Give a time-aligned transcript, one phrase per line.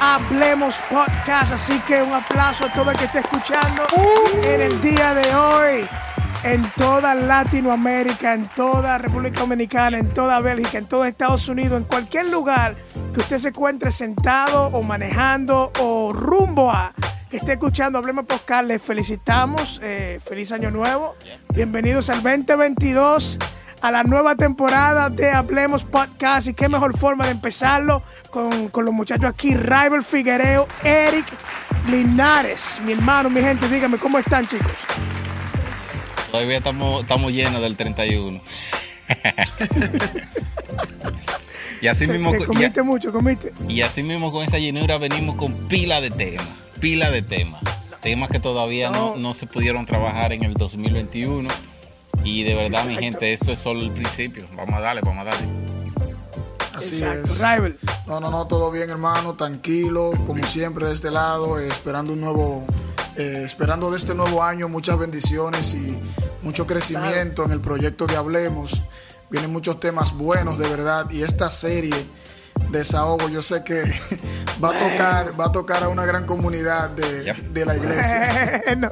[0.00, 1.52] Hablemos Podcast.
[1.52, 3.82] Así que un aplauso a todo el que esté escuchando
[4.42, 5.86] en el día de hoy.
[6.42, 11.84] En toda Latinoamérica, en toda República Dominicana, en toda Bélgica, en todo Estados Unidos, en
[11.84, 12.76] cualquier lugar
[13.12, 16.94] que usted se encuentre sentado o manejando o rumbo a
[17.28, 19.80] que esté escuchando Hablemos Podcast, les felicitamos.
[19.82, 21.14] eh, feliz año nuevo.
[21.50, 23.38] Bienvenidos al 2022
[23.82, 26.48] a la nueva temporada de Hablemos Podcast.
[26.48, 31.26] Y qué mejor forma de empezarlo con, con los muchachos aquí, Rival Figuereo, Eric
[31.88, 32.80] Linares.
[32.84, 34.70] Mi hermano, mi gente, dígame, ¿cómo están, chicos?
[36.30, 38.40] Todavía estamos, estamos llenos del 31.
[41.82, 43.52] y así mismo te comiste mucho, comiste.
[43.68, 46.46] y, y así mismo con esa llenura venimos con pila de temas,
[46.78, 47.60] pila de temas.
[48.00, 49.16] Temas que todavía no, No.
[49.16, 51.48] no se pudieron trabajar en el 2021.
[52.24, 54.46] Y de verdad, mi gente, esto es solo el principio.
[54.54, 55.48] Vamos a darle, vamos a darle.
[56.74, 57.38] Así Exacto, es.
[57.38, 57.78] Rival.
[58.06, 62.20] No, no, no, todo bien, hermano, tranquilo, como siempre de este lado, eh, esperando un
[62.20, 62.64] nuevo,
[63.16, 65.98] eh, esperando de este nuevo año muchas bendiciones y
[66.42, 68.82] mucho crecimiento en el proyecto de Hablemos.
[69.30, 71.94] Vienen muchos temas buenos, de verdad, y esta serie
[72.70, 73.82] desahogo, yo sé que
[74.62, 78.62] va a tocar, va a tocar a una gran comunidad de, de la iglesia.
[78.70, 78.90] Bueno.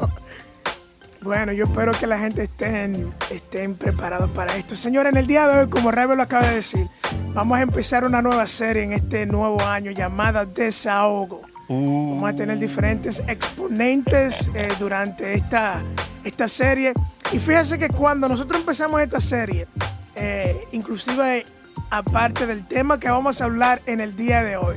[1.20, 4.76] Bueno, yo espero que la gente estén, estén preparados para esto.
[4.76, 6.88] Señores, en el día de hoy, como Rival lo acaba de decir,
[7.34, 11.42] vamos a empezar una nueva serie en este nuevo año llamada Desahogo.
[11.68, 15.82] Vamos a tener diferentes exponentes eh, durante esta,
[16.22, 16.94] esta serie.
[17.32, 19.66] Y fíjense que cuando nosotros empezamos esta serie,
[20.14, 21.44] eh, inclusive
[21.90, 24.76] aparte del tema que vamos a hablar en el día de hoy,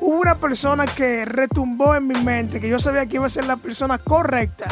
[0.00, 3.44] hubo una persona que retumbó en mi mente, que yo sabía que iba a ser
[3.46, 4.66] la persona correcta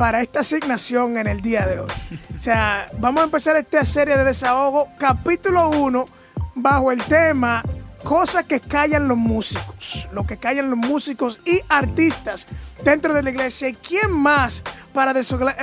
[0.00, 1.90] para esta asignación en el día de hoy.
[2.34, 6.08] O sea, vamos a empezar esta serie de desahogo, capítulo 1,
[6.54, 7.62] bajo el tema
[8.02, 12.46] Cosas que callan los músicos, lo que callan los músicos y artistas
[12.82, 13.68] dentro de la iglesia.
[13.68, 15.12] ¿Y quién más para,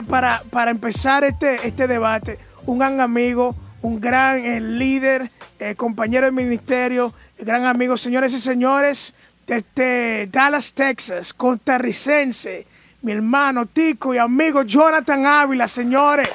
[0.07, 2.37] para, para empezar este, este debate?
[2.67, 8.39] Un gran amigo, un gran eh, líder, eh, compañero de ministerio, gran amigo, señores y
[8.39, 9.15] señores,
[9.47, 12.67] desde Dallas, Texas, costarricense,
[13.02, 16.30] mi hermano Tico y amigo Jonathan Ávila, señores.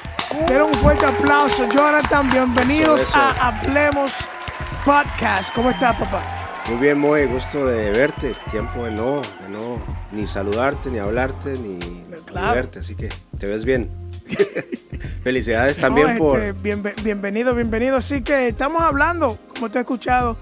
[0.47, 2.29] Denle un fuerte aplauso, Jonathan.
[2.31, 3.17] Bienvenidos Eso, eso.
[3.19, 4.11] a Hablemos
[4.85, 5.53] Podcast.
[5.53, 6.23] ¿Cómo estás, papá?
[6.67, 8.35] Muy bien, Moe, gusto de verte.
[8.49, 9.79] Tiempo de no, de no
[10.11, 11.77] ni saludarte, ni hablarte, ni,
[12.33, 13.91] verte, así que te ves bien.
[15.23, 16.39] Felicidades también No, por...
[16.39, 17.97] este, bienve- bienvenido, bienvenido.
[17.97, 20.37] Así que estamos hablando, como te he escuchado,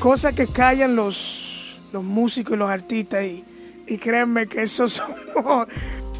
[0.00, 3.24] cosas que callan los, los músicos y los artistas.
[3.24, 3.44] Y,
[3.86, 5.14] y créanme que eso son.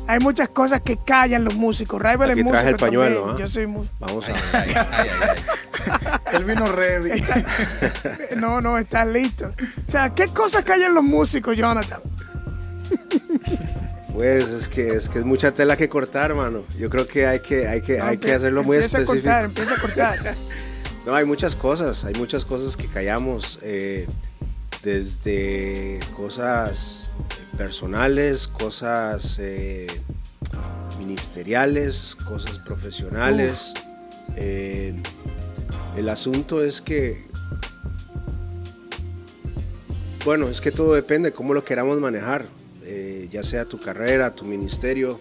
[0.07, 2.01] Hay muchas cosas que callan los músicos.
[2.03, 3.37] Rival es Aquí traje músico el pañuelo, también.
[3.37, 3.41] ¿ah?
[3.41, 4.43] Yo soy mu- Vamos a ver.
[4.53, 6.37] Ay, ay, ay.
[6.37, 7.23] Él vino ready.
[8.37, 9.53] No, no, estás listo.
[9.87, 12.01] O sea, ¿qué cosas callan los músicos, Jonathan?
[14.13, 16.63] Pues es que, es que es mucha tela que cortar, hermano.
[16.79, 19.29] Yo creo que hay que, hay que, hay que hacerlo muy empieza específico.
[19.29, 20.35] a cortar, empieza a cortar.
[21.07, 24.07] No, hay muchas cosas, hay muchas cosas que callamos, eh,
[24.85, 27.11] desde cosas
[27.57, 29.87] personales, cosas eh,
[30.99, 33.73] ministeriales, cosas profesionales.
[34.37, 34.95] Eh,
[35.97, 37.25] el asunto es que,
[40.25, 42.45] bueno, es que todo depende de cómo lo queramos manejar,
[42.85, 45.19] eh, ya sea tu carrera, tu ministerio.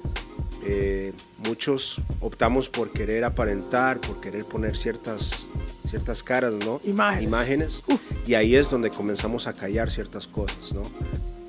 [0.65, 5.45] Eh, muchos optamos por querer aparentar, por querer poner ciertas,
[5.85, 6.79] ciertas caras, ¿no?
[6.83, 7.23] Imágenes.
[7.23, 7.83] Imágenes.
[8.25, 10.83] Y ahí es donde comenzamos a callar ciertas cosas, ¿no?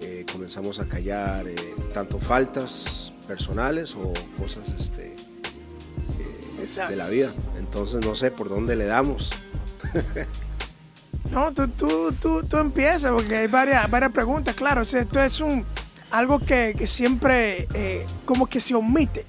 [0.01, 1.55] Eh, comenzamos a callar eh,
[1.93, 5.15] tanto faltas personales o cosas este,
[6.19, 7.31] eh, de la vida.
[7.59, 9.31] Entonces no sé por dónde le damos.
[11.31, 14.83] No, tú, tú, tú, tú empiezas porque hay varias, varias preguntas, claro.
[14.83, 15.65] O sea, esto es un
[16.17, 19.27] algo que, que siempre eh, como que se omite,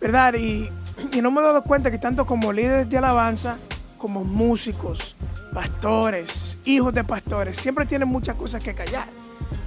[0.00, 0.34] ¿verdad?
[0.34, 0.68] Y,
[1.12, 3.56] y no me he dado cuenta que tanto como líderes de alabanza,
[3.98, 5.16] como músicos,
[5.52, 9.06] pastores, hijos de pastores, siempre tienen muchas cosas que callar.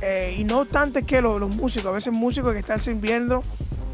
[0.02, 3.44] Eh, y no tanto que lo- los músicos, a veces músicos que están sirviendo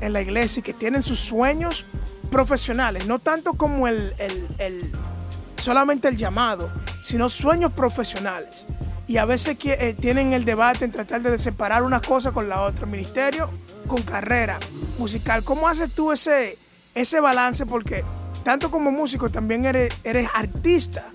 [0.02, 1.86] en la iglesia y que tienen sus sueños
[2.30, 4.14] profesionales, no tanto como el-
[4.58, 4.92] el-
[5.58, 6.70] solamente el llamado,
[7.04, 8.66] sino sueños profesionales.
[9.08, 12.62] Y a veces eh, tienen el debate en tratar de separar una cosa con la
[12.62, 12.86] otra.
[12.86, 13.50] Ministerio
[13.88, 14.60] con carrera
[14.98, 15.44] musical.
[15.44, 16.58] ¿Cómo haces tú ese,
[16.96, 17.66] ese balance?
[17.66, 18.04] Porque
[18.44, 19.94] tanto como músico también eres,
[20.34, 21.06] artista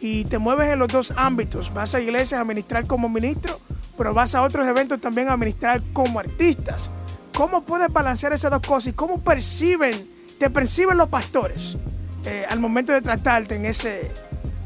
[0.00, 1.72] y te mueves en los dos ámbitos.
[1.72, 3.60] Vas a iglesias a ministrar como ministro,
[3.96, 6.90] pero vas a otros eventos también a ministrar como artistas.
[7.34, 10.08] ¿Cómo puedes balancear esas dos cosas y cómo perciben,
[10.38, 11.76] te perciben los pastores
[12.24, 14.10] eh, al momento de tratarte en ese,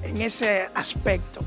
[0.02, 1.40] en ese aspecto?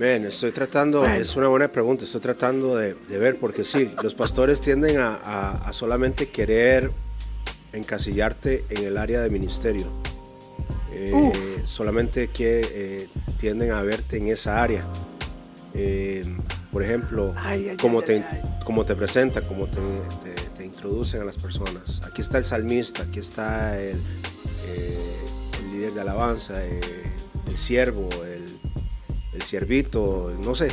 [0.00, 4.62] Bien, estoy tratando, es una buena pregunta, estoy tratando de, ver, porque sí, los pastores
[4.62, 6.90] tienden a, solamente querer
[7.74, 9.84] encasillarte en el área de ministerio.
[10.90, 13.08] Eh, solamente que eh,
[13.38, 14.86] tienden a verte en esa área.
[15.74, 16.22] Eh,
[16.72, 17.34] por ejemplo,
[17.78, 18.24] como, te,
[18.64, 22.00] como te presenta, como te, introducen a las personas.
[22.06, 23.98] Aquí está el salmista, aquí está el,
[24.66, 28.08] el líder de alabanza, el siervo,
[29.40, 30.70] el el siervito, no sé,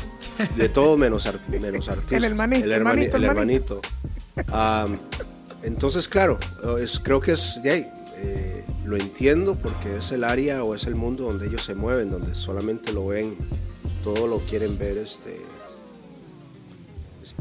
[0.55, 2.17] de todo menos, menos artista.
[2.17, 2.65] el hermanito.
[2.65, 3.81] El, hermanito.
[5.63, 6.39] entonces, claro,
[6.79, 11.25] es, creo que es, eh, lo entiendo porque es el área o es el mundo
[11.25, 13.35] donde ellos se mueven, donde solamente lo ven,
[14.03, 15.39] todo lo quieren ver este,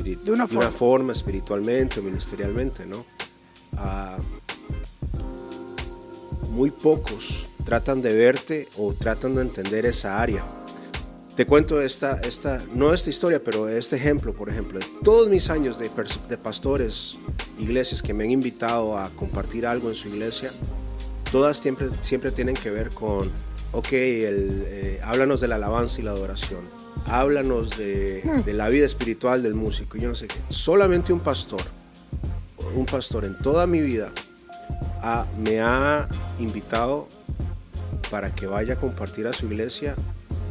[0.02, 1.12] de, una, forma.
[1.12, 3.04] espiritualmente o ministerialmente, ¿no?
[6.50, 10.65] muy pocos tratan de verte o tratan de entender esa área
[11.36, 15.78] te cuento esta, esta, no esta historia, pero este ejemplo, por ejemplo, todos mis años
[15.78, 15.90] de,
[16.38, 17.18] pastores,
[17.58, 20.50] iglesias que me han invitado a compartir algo en su iglesia,
[21.30, 23.30] todas siempre, siempre tienen que ver con,
[23.72, 26.60] ok, el, eh, háblanos de la alabanza y la adoración,
[27.04, 30.36] háblanos de, la vida espiritual del músico, yo no sé qué.
[30.48, 31.60] Solamente un pastor,
[32.74, 34.10] un pastor en toda mi vida
[35.38, 37.08] me ha invitado
[38.10, 39.94] para que vaya a compartir a su iglesia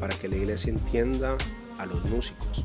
[0.06, 1.36] para que la iglesia entienda
[1.80, 2.64] a los músicos.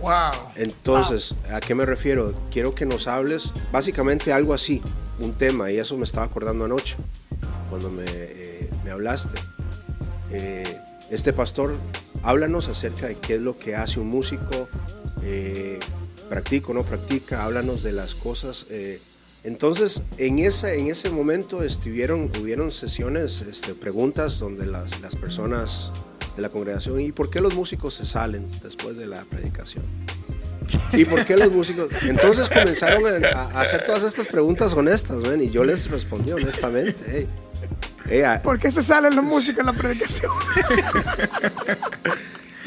[0.00, 0.32] Wow.
[0.56, 2.34] Entonces, ¿a qué me refiero?
[2.50, 4.80] Quiero que nos hables básicamente algo así,
[5.18, 6.96] un tema, y eso me estaba acordando anoche,
[7.68, 9.38] cuando me, eh, me hablaste.
[10.30, 10.78] Eh,
[11.10, 11.76] este pastor,
[12.22, 14.66] háblanos acerca de qué es lo que hace un músico,
[15.22, 15.78] eh,
[16.30, 18.64] practica o no practica, háblanos de las cosas.
[19.44, 25.92] entonces, en, esa, en ese momento estuvieron, hubieron sesiones, este, preguntas donde las, las personas
[26.36, 29.84] de la congregación y por qué los músicos se salen después de la predicación.
[30.92, 31.88] ¿Y por qué los músicos?
[32.02, 37.26] Entonces comenzaron a, hacer todas estas preguntas honestas, y yo les respondí honestamente.
[38.42, 40.32] ¿Por qué se salen los músicos en la predicación?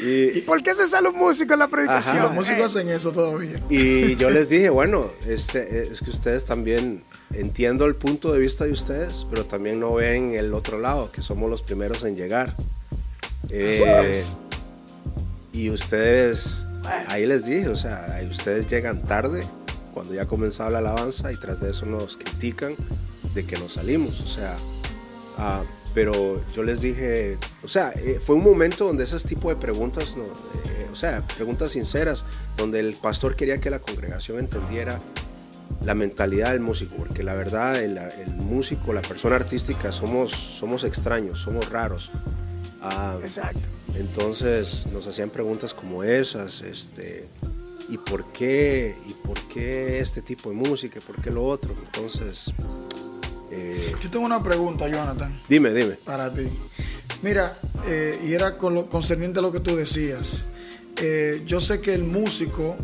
[0.00, 2.22] y, ¿Por qué se sale un músico en la predicación?
[2.22, 3.60] los músicos hacen eso todavía.
[3.68, 7.02] Y yo les dije, bueno, este, es que ustedes también
[7.32, 11.22] entiendo el punto de vista de ustedes, pero también no ven el otro lado, que
[11.22, 12.56] somos los primeros en llegar.
[13.56, 14.24] Eh,
[15.52, 16.66] y ustedes,
[17.06, 19.44] ahí les dije, o sea, ustedes llegan tarde
[19.92, 22.74] cuando ya comenzaba la alabanza y tras de eso nos critican
[23.32, 24.56] de que nos salimos, o sea,
[25.38, 25.62] ah,
[25.94, 30.16] pero yo les dije, o sea, eh, fue un momento donde ese tipo de preguntas,
[30.16, 32.24] no, eh, o sea, preguntas sinceras,
[32.56, 35.00] donde el pastor quería que la congregación entendiera
[35.84, 40.82] la mentalidad del músico, porque la verdad el, el músico, la persona artística, somos, somos
[40.82, 42.10] extraños, somos raros.
[42.84, 43.68] Ah, Exacto.
[43.94, 47.26] Entonces nos hacían preguntas como esas, este,
[47.88, 48.94] ¿y por qué?
[49.08, 51.00] ¿Y por qué este tipo de música?
[51.00, 51.74] ¿Por qué lo otro?
[51.84, 52.52] Entonces...
[53.50, 55.40] Eh, Yo tengo una pregunta, Jonathan.
[55.48, 55.94] Dime, dime.
[56.04, 56.46] Para ti.
[57.22, 57.56] Mira,
[57.86, 60.46] eh, y era con lo, concerniente a lo que tú decías.
[60.96, 62.76] Eh, yo sé que el músico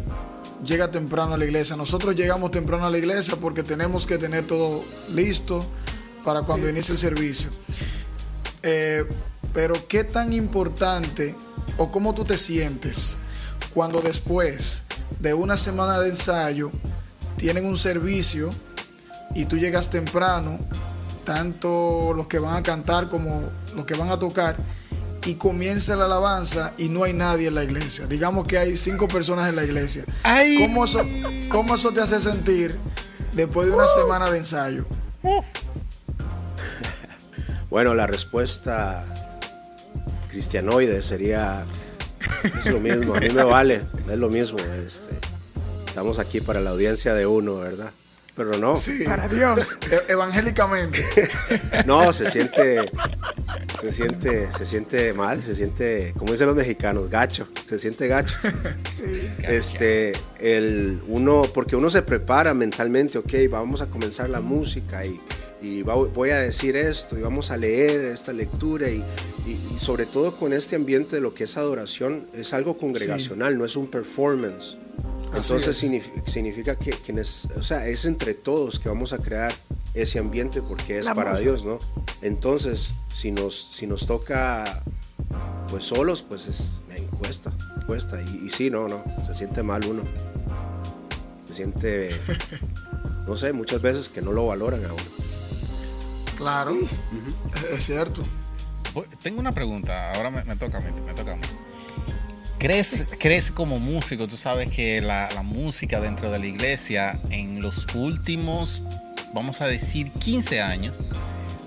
[0.64, 1.76] llega temprano a la iglesia.
[1.76, 5.60] Nosotros llegamos temprano a la iglesia porque tenemos que tener todo listo
[6.24, 7.50] para cuando inicie el servicio.
[8.62, 9.04] Eh,
[9.52, 11.34] pero qué tan importante
[11.76, 13.18] o cómo tú te sientes
[13.74, 14.84] cuando después
[15.18, 16.70] de una semana de ensayo
[17.36, 18.50] tienen un servicio
[19.34, 20.58] y tú llegas temprano,
[21.24, 23.42] tanto los que van a cantar como
[23.74, 24.56] los que van a tocar,
[25.24, 28.06] y comienza la alabanza y no hay nadie en la iglesia.
[28.06, 30.04] Digamos que hay cinco personas en la iglesia.
[30.58, 31.02] ¿Cómo eso,
[31.50, 32.76] ¿Cómo eso te hace sentir
[33.34, 34.86] después de una semana de ensayo?
[37.68, 39.04] Bueno, la respuesta
[40.30, 41.64] cristianoide sería
[42.58, 44.58] es lo mismo, a mí me vale, es lo mismo.
[44.58, 45.10] Este,
[45.86, 47.92] estamos aquí para la audiencia de uno, ¿verdad?
[48.36, 48.76] Pero no.
[48.76, 51.00] Sí, para Dios, e-, evangélicamente.
[51.86, 52.90] No, se siente,
[53.80, 58.36] se siente, se siente mal, se siente, como dicen los mexicanos, gacho, se siente gacho.
[59.42, 65.20] Este, el uno, porque uno se prepara mentalmente, ok, vamos a comenzar la música y
[65.62, 69.04] y voy a decir esto y vamos a leer esta lectura y,
[69.78, 73.76] sobre todo con este ambiente de lo que es adoración, es algo congregacional, no es
[73.76, 74.76] un performance.
[75.26, 75.82] Entonces es.
[75.84, 79.52] signifi- significa que quienes, o sea, es entre todos que vamos a crear
[79.94, 81.52] ese ambiente porque es La para atmósfera.
[81.56, 81.78] Dios, ¿no?
[82.22, 84.82] Entonces, si nos, si nos toca
[85.68, 87.52] pues solos, pues es, me cuesta,
[87.86, 88.20] cuesta.
[88.20, 90.02] Y, y sí, no, no, se siente mal uno.
[91.46, 92.10] Se siente,
[93.26, 95.02] no sé, muchas veces que no lo valoran a uno.
[96.40, 96.74] Claro,
[97.70, 98.26] es cierto.
[99.22, 101.42] Tengo una pregunta, ahora me, me toca a mí, me toca a mí.
[102.58, 107.60] ¿Crees, ¿Crees como músico, tú sabes que la, la música dentro de la iglesia en
[107.60, 108.82] los últimos,
[109.34, 110.94] vamos a decir, 15 años,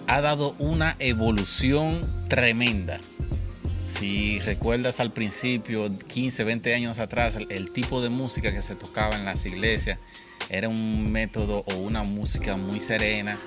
[0.07, 2.99] ha dado una evolución tremenda?
[3.85, 8.73] Si recuerdas al principio, 15, 20 años atrás, el, el tipo de música que se
[8.73, 9.99] tocaba en las iglesias
[10.49, 13.39] era un método o una música muy serena,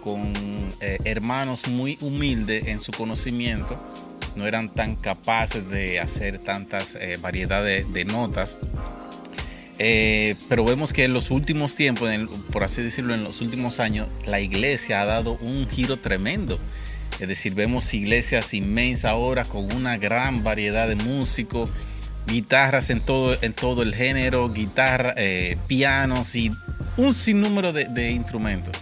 [0.00, 0.32] con
[0.80, 3.78] eh, hermanos muy humildes en su conocimiento,
[4.36, 8.58] no eran tan capaces de hacer tantas eh, variedades de notas.
[9.82, 12.10] Eh, pero vemos que en los últimos tiempos,
[12.52, 16.58] por así decirlo, en los últimos años, la iglesia ha dado un giro tremendo.
[17.18, 21.70] Es decir, vemos iglesias inmensas ahora con una gran variedad de músicos,
[22.26, 26.50] guitarras en todo, en todo el género, guitarra, eh, pianos y
[26.98, 28.76] un sinnúmero de, de instrumentos.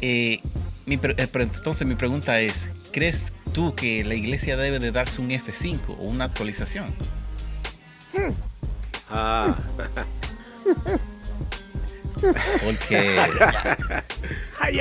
[0.00, 0.40] Eh,
[0.86, 5.20] mi pre- eh, entonces mi pregunta es, ¿crees tú que la iglesia debe de darse
[5.20, 6.94] un F5 o una actualización?
[9.10, 9.56] Ah,
[12.64, 13.20] Porque,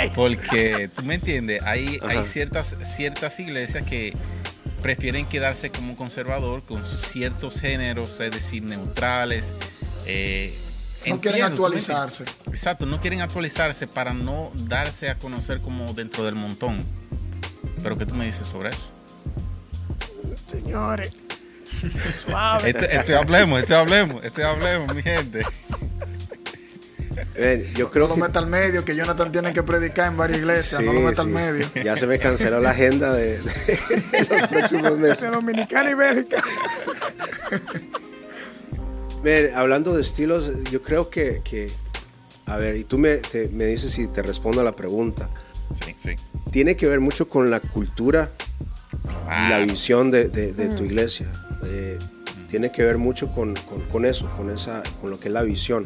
[0.15, 4.13] porque tú me entiendes, hay, hay ciertas, ciertas iglesias que
[4.81, 9.53] prefieren quedarse como conservador con ciertos géneros, es decir, neutrales.
[10.07, 10.57] eh,
[11.05, 11.89] No quieren entiendo, entiendes.
[11.89, 12.25] actualizarse.
[12.47, 16.83] Exacto, no quieren actualizarse para no darse a conocer como dentro del montón.
[17.83, 18.89] Pero ¿qué tú me dices sobre eso?
[20.47, 21.11] Señores.
[22.25, 22.69] Suave.
[22.71, 25.45] Esto, esto hablemos, esto hablemos, esto hablemos, mi gente.
[27.37, 30.17] ven, yo creo no que lo meta al medio, que Jonathan tiene que predicar en
[30.17, 30.81] varias iglesias.
[30.81, 31.69] no lo Sí, meta al medio.
[31.83, 35.31] Ya se me canceló la agenda de, de los próximos De meses.
[35.31, 36.43] Dominicana y Bélgica.
[39.27, 41.69] Ver, hablando de estilos, yo creo que, que-
[42.45, 45.29] a ver, y tú me, te- me dices si te respondo a la pregunta.
[45.73, 46.11] Sí, sí.
[46.49, 48.31] Tiene que ver mucho con la cultura
[49.45, 51.29] y la visión de, de- de tu iglesia.
[51.65, 51.99] Eh,
[52.49, 55.41] tiene que ver mucho con, con- con eso, con, esa, con lo que es la
[55.43, 55.83] visión.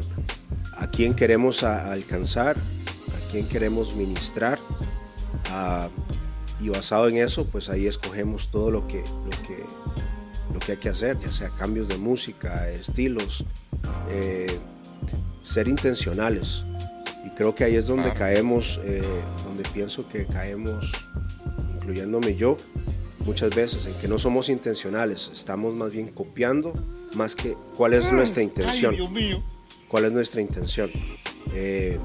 [0.76, 4.60] A quién queremos a- alcanzar, a quién queremos ministrar.
[5.50, 5.88] ah,
[6.60, 9.64] y basado en eso, pues ahí escogemos todo lo que, lo que,
[10.52, 13.44] lo que hay que hacer, ya sea cambios de música, estilos,
[14.10, 14.58] eh,
[15.40, 16.62] ser intencionales.
[17.24, 18.18] Y creo que ahí es donde Claro.
[18.18, 19.02] caemos, eh,
[19.44, 20.92] donde pienso que caemos,
[21.76, 22.56] incluyéndome yo,
[23.24, 26.72] muchas veces, en que no somos intencionales, estamos más bien copiando
[27.14, 28.92] más que cuál es nuestra intención.
[28.92, 29.42] Ay, Dios mío.
[29.88, 30.88] ¿Cuál es nuestra intención?
[31.54, 31.98] Eh,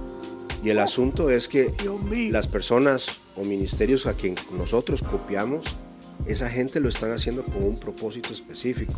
[0.64, 1.72] y el asunto es que
[2.32, 5.66] las personas o ministerios a quien nosotros copiamos,
[6.26, 8.94] esa gente lo están haciendo con un propósito específico,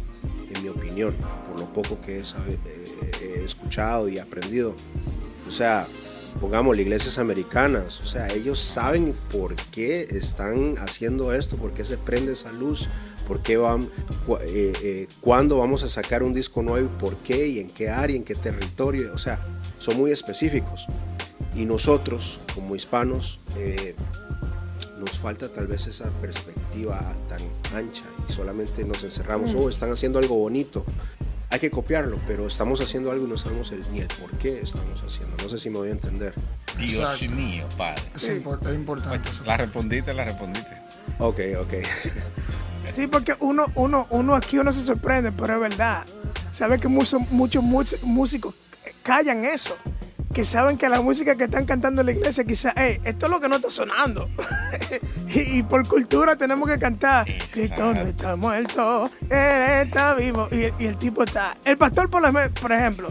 [0.53, 1.15] en mi opinión,
[1.47, 4.75] por lo poco que he, eh, escuchado y aprendido.
[5.47, 5.88] O sea,
[6.39, 11.97] pongamos iglesias americanas, o sea, ellos saben por qué están haciendo esto, por qué se
[11.97, 12.88] prende esa luz,
[13.27, 17.59] por qué van, eh, eh, cuándo vamos a sacar un disco nuevo, por qué y
[17.59, 19.39] en qué área, en qué territorio, o sea,
[19.77, 20.88] son muy específicos.
[21.55, 23.39] Y nosotros, como hispanos,
[25.00, 27.39] nos falta tal vez esa perspectiva tan
[27.77, 30.86] ancha y solamente nos encerramos, oh, están haciendo algo bonito.
[31.51, 34.62] Hay que copiarlo, pero estamos haciendo algo y no sabemos el- ni el por qué
[34.62, 35.36] estamos haciendo.
[35.41, 36.34] No sé si me voy a entender.
[36.77, 37.36] Dios Exacto.
[37.36, 38.01] mío, padre.
[38.15, 39.44] Es, impor- es importante eso.
[39.46, 40.70] La respondiste, la respondiste.
[41.20, 41.74] Ok, ok.
[42.91, 46.06] Sí, porque uno, uno, uno aquí uno se sorprende, pero es verdad.
[46.51, 47.63] Sabe que muchos, muchos
[48.01, 48.56] músicos
[49.03, 49.75] callan eso.
[50.39, 53.29] Que saben que la música que están cantando en la iglesia, quizás, hey, esto es
[53.29, 54.29] lo que no está sonando.
[55.36, 57.27] y, y por cultura tenemos que cantar.
[57.51, 60.48] Cristo no está muerto, Él está vivo.
[60.50, 61.58] Y, y el tipo está.
[61.65, 63.10] El pastor, por, ejemplo- por ejemplo,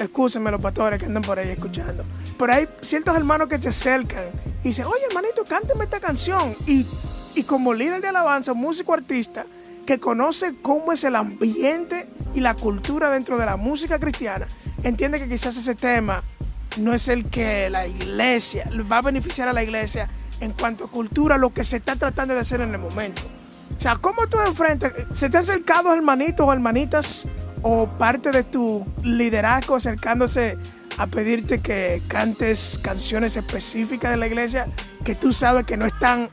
[0.00, 2.02] excúsenme los pastores que andan por ahí escuchando.
[2.38, 4.24] Pero hay ciertos hermanos que se acercan
[4.64, 6.56] y dicen, oye hermanito, cánteme esta canción.
[6.66, 6.86] Y,
[7.34, 9.44] y como líder de alabanza, músico artista,
[9.84, 14.48] que conoce cómo es el ambiente y la cultura dentro de la música cristiana,
[14.82, 16.22] entiende que quizás ese tema
[16.76, 20.08] no es el que la iglesia va a beneficiar a la iglesia
[20.40, 23.22] en cuanto a cultura, lo que se está tratando de hacer en el momento.
[23.76, 24.92] O sea, ¿cómo tú enfrentas?
[25.12, 27.26] ¿Se te ha acercado hermanitos o hermanitas
[27.62, 30.58] o parte de tu liderazgo acercándose
[30.96, 34.68] a pedirte que cantes canciones específicas de la iglesia
[35.04, 36.28] que tú sabes que no están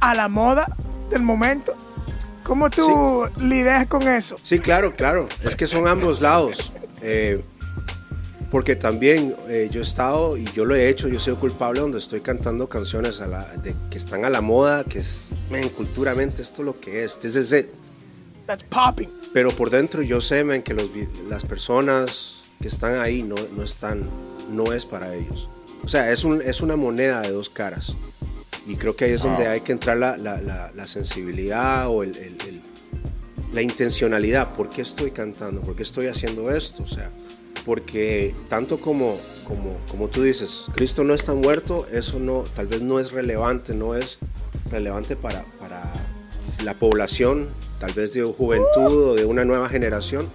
[0.00, 0.66] a la moda
[1.10, 1.74] del momento?
[2.42, 4.36] ¿Cómo tú lidias con eso?
[4.42, 5.28] Sí, claro, claro.
[5.42, 6.72] Es que son ambos lados.
[7.08, 7.40] Eh,
[8.50, 11.80] porque también eh, yo he estado y yo lo he hecho, yo he sido culpable
[11.80, 15.68] donde estoy cantando canciones a la, de, que están a la moda, que es, man,
[15.68, 17.18] culturalmente esto es lo que es.
[17.20, 17.68] This is it.
[18.46, 19.10] That's popping.
[19.32, 20.90] Pero por dentro yo sé, man, que los,
[21.28, 24.02] las personas que están ahí no, no, están,
[24.50, 25.48] no es para ellos.
[25.84, 27.94] O sea, es, un, es una moneda de dos caras.
[28.66, 32.02] Y creo que ahí es donde hay que entrar la, la, la, la sensibilidad o
[32.02, 32.62] el, el, el,
[33.52, 34.54] la intencionalidad.
[34.54, 35.60] ¿Por qué estoy cantando?
[35.62, 36.82] ¿Por qué estoy haciendo esto?
[36.82, 37.10] O sea,
[37.64, 42.82] porque tanto como, como, como tú dices, Cristo no está muerto, eso no, tal vez
[42.82, 44.18] no es relevante, no es
[44.70, 45.82] relevante para, para
[46.62, 47.48] la población,
[47.80, 50.28] tal vez de juventud o de una nueva generación.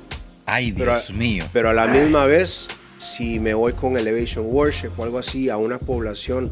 [0.46, 1.46] Ay, Dios pero, mío.
[1.54, 5.58] Pero a la misma vez, si me voy con Elevation Worship o algo así a
[5.58, 6.52] una población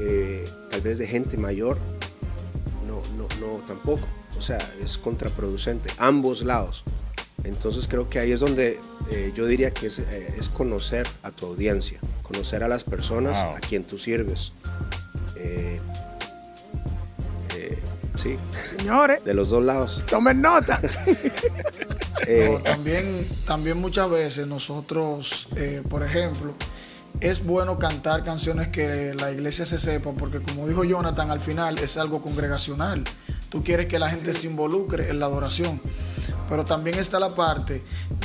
[0.00, 1.78] eh, tal vez de gente mayor,
[2.86, 4.06] no, no, no, tampoco.
[4.38, 6.84] O sea, es contraproducente, ambos lados.
[7.44, 8.80] Entonces creo que ahí es donde
[9.10, 13.42] eh, yo diría que es, eh, es, conocer a tu audiencia, conocer a las personas
[13.44, 13.56] wow.
[13.56, 14.52] a quien tú sirves.
[15.36, 15.80] Eh,
[18.16, 18.36] sí.
[18.76, 19.24] Señores.
[19.24, 20.02] De los dos lados.
[20.08, 20.80] Tomen nota.
[22.50, 25.48] no, también, también muchas veces nosotros,
[25.88, 26.54] por ejemplo,
[27.20, 31.78] es bueno cantar canciones que la iglesia se sepa, porque como dijo Jonathan, al final
[31.78, 33.04] es algo congregacional.
[33.48, 34.42] Tú quieres que la gente sí.
[34.42, 35.80] se involucre en la adoración.
[36.48, 37.82] Pero también está la parte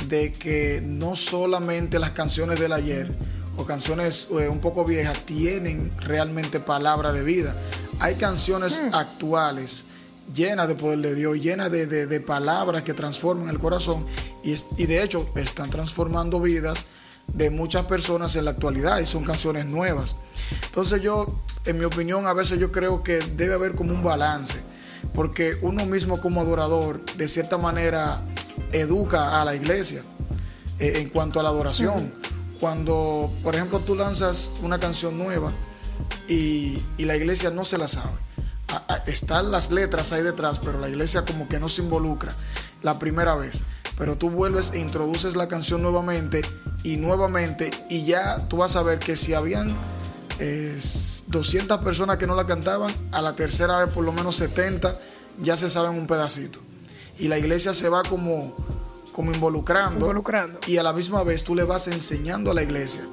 [0.08, 3.14] de que no solamente las canciones del ayer
[3.56, 7.54] o canciones eh, un poco viejas tienen realmente palabra de vida.
[8.00, 8.94] Hay canciones mm.
[8.94, 9.84] actuales
[10.32, 14.06] llenas de poder de Dios, llenas de, de, de palabras que transforman el corazón
[14.42, 16.86] y, y de hecho están transformando vidas
[17.28, 20.16] de muchas personas en la actualidad y son canciones nuevas.
[20.66, 21.26] Entonces yo,
[21.64, 24.60] en mi opinión, a veces yo creo que debe haber como un balance,
[25.12, 28.22] porque uno mismo como adorador, de cierta manera,
[28.72, 30.02] educa a la iglesia
[30.78, 31.94] eh, en cuanto a la adoración.
[31.94, 32.58] Uh -huh.
[32.60, 35.52] Cuando, por ejemplo, tú lanzas una canción nueva
[36.28, 38.16] y, y la iglesia no se la sabe.
[38.68, 42.32] A, a, están las letras ahí detrás, pero la iglesia como que no se involucra
[42.82, 43.64] la primera vez
[43.96, 46.42] pero tú vuelves e introduces la canción nuevamente
[46.82, 49.74] y nuevamente y ya tú vas a ver que si habían
[50.38, 50.78] eh,
[51.28, 54.98] 200 personas que no la cantaban, a la tercera vez por lo menos 70
[55.38, 56.60] ya se saben un pedacito.
[57.18, 58.56] Y la iglesia se va como,
[59.12, 60.58] como involucrando, involucrando.
[60.66, 63.04] y a la misma vez tú le vas enseñando a la iglesia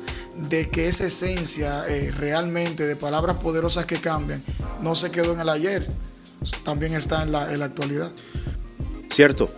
[0.49, 4.43] de que esa esencia eh, realmente de palabras poderosas que cambian
[4.81, 5.87] no se quedó en el ayer,
[6.63, 8.11] también está en la, en la actualidad.
[9.09, 9.49] Cierto,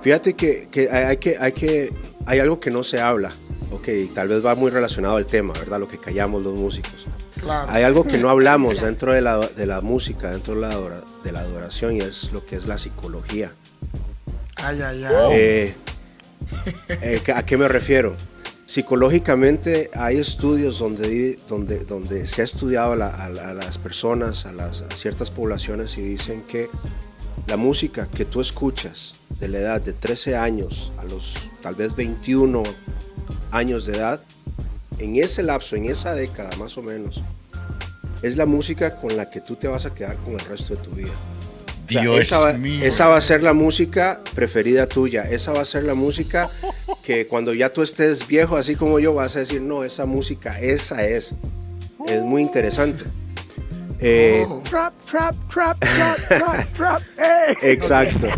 [0.00, 1.92] Fíjate que, que, hay que, hay que
[2.24, 3.32] hay algo que no se habla,
[3.70, 5.80] ok, tal vez va muy relacionado al tema, ¿verdad?
[5.80, 7.06] Lo que callamos los músicos.
[7.40, 7.70] Claro.
[7.70, 11.32] Hay algo que no hablamos dentro de la, de la música, dentro de la, de
[11.32, 13.50] la, adoración, y es lo que es la psicología.
[14.56, 15.14] Ay, ay, ay.
[15.32, 15.74] Eh,
[16.88, 18.16] eh, ¿A qué me refiero?
[18.66, 24.46] Psicológicamente hay estudios donde, donde, donde se ha estudiado a, la, a, a las personas,
[24.46, 26.68] a, las, a ciertas poblaciones, y dicen que
[27.46, 31.96] la música que tú escuchas de la edad de 13 años a los tal vez
[31.96, 32.62] 21
[33.50, 34.22] años de edad,
[34.98, 37.22] en ese lapso, en esa década más o menos,
[38.22, 40.82] es la música con la que tú te vas a quedar con el resto de
[40.82, 41.12] tu vida.
[41.88, 42.84] Dios o sea, esa, va, mío.
[42.84, 46.48] esa va a ser la música preferida tuya, esa va a ser la música
[47.02, 50.60] que cuando ya tú estés viejo, así como yo, vas a decir, no, esa música,
[50.60, 51.34] esa es.
[52.06, 53.04] Es muy interesante.
[53.98, 54.62] Eh, oh.
[54.62, 57.02] trap, trap, trap, trap, trap, trap.
[57.18, 57.56] Hey.
[57.72, 58.28] Exacto.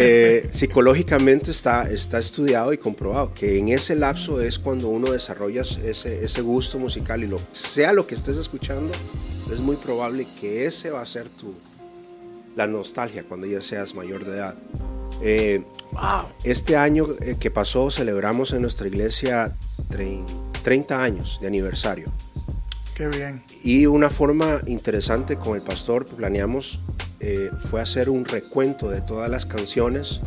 [0.00, 5.62] Eh, psicológicamente está, está estudiado y comprobado que en ese lapso es cuando uno desarrolla
[5.62, 8.92] ese, ese gusto musical y lo sea lo que estés escuchando,
[9.52, 11.54] es muy probable que ese va a ser tu
[12.58, 14.54] la nostalgia cuando ya seas mayor de edad.
[15.22, 16.26] Eh, wow.
[16.44, 19.56] Este año eh, que pasó celebramos en nuestra iglesia
[20.62, 22.12] 30 años de aniversario.
[22.94, 23.44] Qué bien.
[23.62, 26.80] Y una forma interesante con el pastor planeamos
[27.20, 30.20] eh, fue hacer un recuento de todas las canciones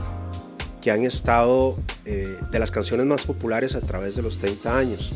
[0.81, 5.11] que han estado, eh, de las canciones más populares a través de los 30 años.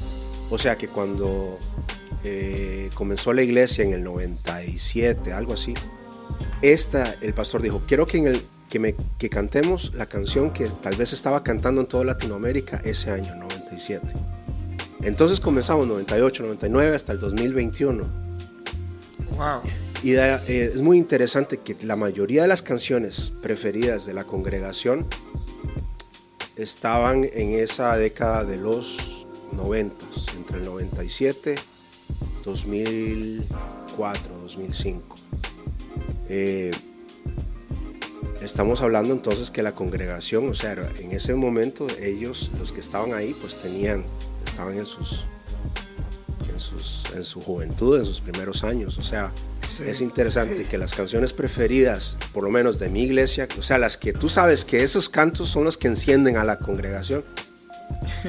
[0.50, 1.58] O sea que cuando
[2.24, 5.74] eh, comenzó la iglesia en el 97, algo así,
[6.62, 10.68] esta, el pastor dijo, quiero que, en el, que, me, que cantemos la canción que
[10.68, 14.14] tal vez estaba cantando en toda Latinoamérica ese año, 97.
[15.02, 18.04] Entonces comenzamos 98, 99 hasta el 2021.
[19.38, 19.62] Wow.
[20.06, 25.08] Y eh, es muy interesante que la mayoría de las canciones preferidas de la congregación
[26.56, 31.56] estaban en esa década de los 90, entre el 97,
[32.44, 35.16] 2004, 2005.
[36.30, 36.70] Eh,
[38.44, 43.12] estamos hablando entonces que la congregación, o sea, en ese momento ellos, los que estaban
[43.12, 44.06] ahí, pues tenían,
[44.46, 45.24] estaban en sus,
[46.54, 49.00] en sus, en su juventud, en sus primeros años.
[49.00, 49.32] O sea,
[49.86, 53.98] es interesante que las canciones preferidas, por lo menos de mi iglesia, o sea, las
[53.98, 57.24] que tú sabes que esos cantos son los que encienden a la congregación.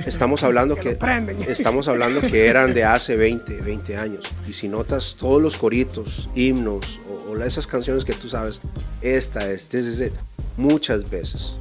[0.07, 0.99] Estamos hablando que,
[1.49, 4.25] estamos hablando que eran de hace 20, 20 años.
[4.49, 8.61] Y si notas todos los coritos, himnos o, esas canciones que tú sabes,
[9.03, 10.13] esta es, desde
[10.57, 11.55] muchas veces,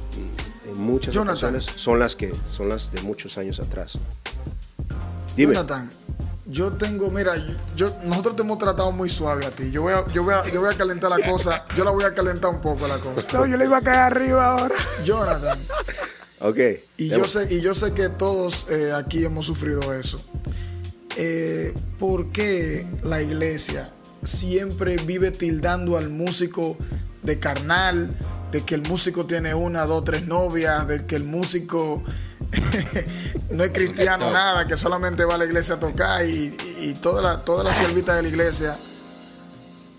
[0.66, 3.98] en muchas ocasiones, son las que son las de muchos años atrás.
[5.36, 5.52] Dime.
[5.54, 5.90] Jonathan,
[6.48, 7.34] yo tengo, mira,
[7.74, 9.70] yo, nosotros te hemos tratado muy suave a ti.
[9.70, 11.64] Yo voy a, yo voy a, yo voy a calentar la cosa.
[11.76, 13.26] Yo la voy a calentar un poco la cosa.
[13.32, 14.74] No, yo le iba a caer arriba ahora.
[15.04, 15.58] Jonathan.
[16.40, 16.58] Ok.
[16.96, 20.24] Y yo, sé, y yo sé que todos eh, aquí hemos sufrido eso.
[21.16, 23.90] Eh, ¿Por qué la iglesia
[24.22, 26.76] siempre vive tildando al músico
[27.22, 28.16] de carnal,
[28.52, 32.04] de que el músico tiene una, dos, tres novias, de que el músico
[33.50, 37.22] no es cristiano nada, que solamente va a la iglesia a tocar y, y toda
[37.22, 38.76] la, toda la de la iglesia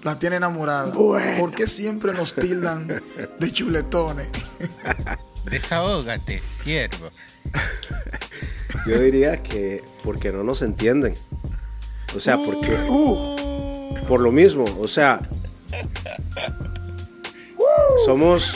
[0.03, 0.91] la tiene enamorada?
[0.93, 4.27] ¿Por qué siempre nos tildan de chuletones?
[5.51, 7.09] Desahógate, siervo.
[8.85, 11.15] Yo diría que porque no nos entienden.
[12.15, 12.73] O sea, porque.
[12.89, 15.21] Uh, por lo mismo, o sea.
[18.05, 18.55] Somos.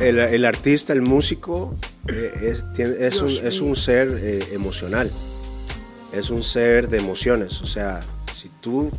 [0.00, 1.74] El, artista, el músico,
[2.06, 5.10] eh, es, un, ser eh, emocional.
[6.12, 7.60] Es un ser de emociones.
[7.62, 8.00] O sea,
[8.32, 8.92] si tú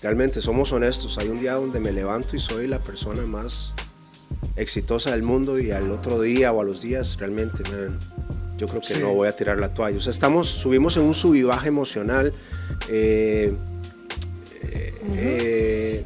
[0.00, 3.74] realmente somos honestos, hay un día donde me levanto y soy la persona más
[4.56, 7.62] exitosa del mundo y al otro día o a los días realmente,
[8.56, 9.98] yo creo que no voy a tirar la toalla.
[9.98, 12.32] O sea, estamos, subimos en un subivaje emocional.
[12.88, 13.52] Eh,
[15.16, 16.04] eh,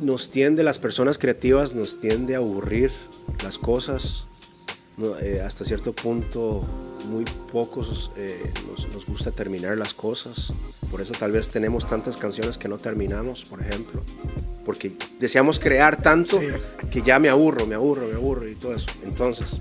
[0.00, 2.90] nos tiende, las personas creativas nos tiende a aburrir
[3.42, 4.26] las cosas.
[5.20, 6.64] Eh, hasta cierto punto,
[7.10, 8.10] muy pocos
[8.66, 10.52] nos, nos gusta terminar las cosas.
[10.90, 14.02] Por eso tal vez tenemos tantas canciones que no terminamos, por ejemplo
[14.66, 16.40] porque deseamos crear tanto
[16.90, 18.88] que ya me aburro, me aburro, me aburro y todo eso.
[19.04, 19.60] Entonces,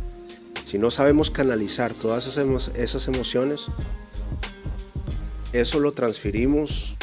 [0.65, 3.67] si no sabemos canalizar todas esas, esas emociones,
[5.54, 6.98] eso lo transferimos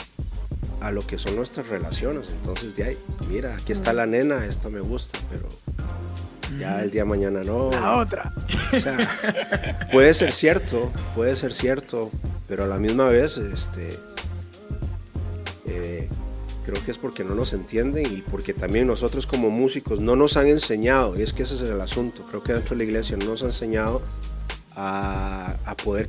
[0.82, 2.30] a lo que son nuestras relaciones.
[2.32, 5.48] Entonces, de ahí, mira, aquí está la nena, esta me gusta, pero
[6.58, 7.70] ya el día de mañana no.
[7.70, 8.34] La otra.
[8.72, 12.10] O sea, puede ser cierto, puede ser cierto,
[12.48, 13.90] pero a la misma vez, este,
[16.64, 20.36] creo que es porque no nos entienden y porque también nosotros como músicos no nos
[20.36, 23.16] han enseñado, y es que ese es el asunto, creo que dentro de la iglesia
[23.16, 24.02] no nos han enseñado
[24.74, 26.08] a, poder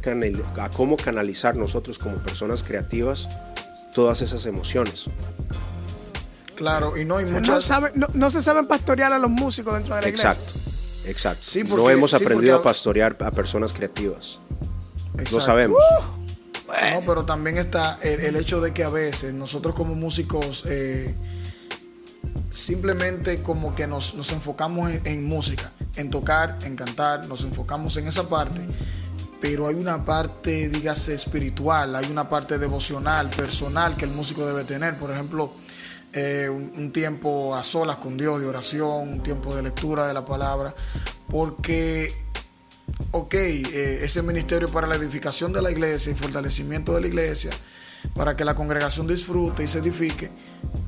[0.57, 3.27] a cómo canalizar nosotros como personas creativas
[3.93, 5.05] todas esas emociones.
[6.55, 7.69] Claro, y no hay muchas...
[8.13, 10.31] No, se saben pastorear a los músicos dentro de la iglesia.
[10.31, 10.59] Exacto,
[11.05, 11.75] exacto.
[11.75, 14.39] no hemos aprendido a pastorear a personas creativas.
[15.31, 15.77] No sabemos.
[15.77, 16.23] Uh.
[16.67, 21.13] No, pero también está el, hecho de que a veces nosotros como músicos eh,
[22.49, 28.27] simplemente como que nos, enfocamos en, música, en tocar, en cantar, nos enfocamos en esa
[28.27, 28.67] parte,
[29.43, 34.63] pero hay una parte, dígase, espiritual, hay una parte devocional, personal que el músico debe
[34.63, 34.95] tener.
[34.95, 35.51] Por ejemplo,
[36.13, 40.23] eh, un, tiempo a solas con Dios, de oración, un tiempo de lectura de la
[40.23, 40.73] palabra,
[41.27, 42.09] porque
[43.11, 47.51] ok, eh, ese ministerio para la edificación de la iglesia y fortalecimiento de la iglesia,
[48.15, 50.31] para que la congregación disfrute y se edifique,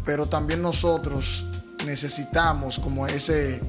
[0.06, 1.46] pero también nosotros
[1.86, 3.60] necesitamos como ese,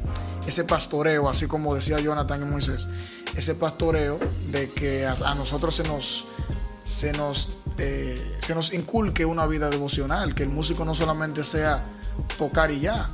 [0.47, 2.89] ese pastoreo, así como decía Jonathan y Moisés,
[3.37, 4.19] ese pastoreo
[4.51, 6.27] de que a, nosotros se nos,
[6.85, 11.85] se, nos, eh, se nos inculque una vida devocional, que el músico no solamente sea
[12.39, 13.11] tocar y ya,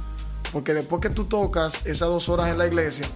[0.53, 3.07] porque después que tú tocas esas dos horas en la iglesia,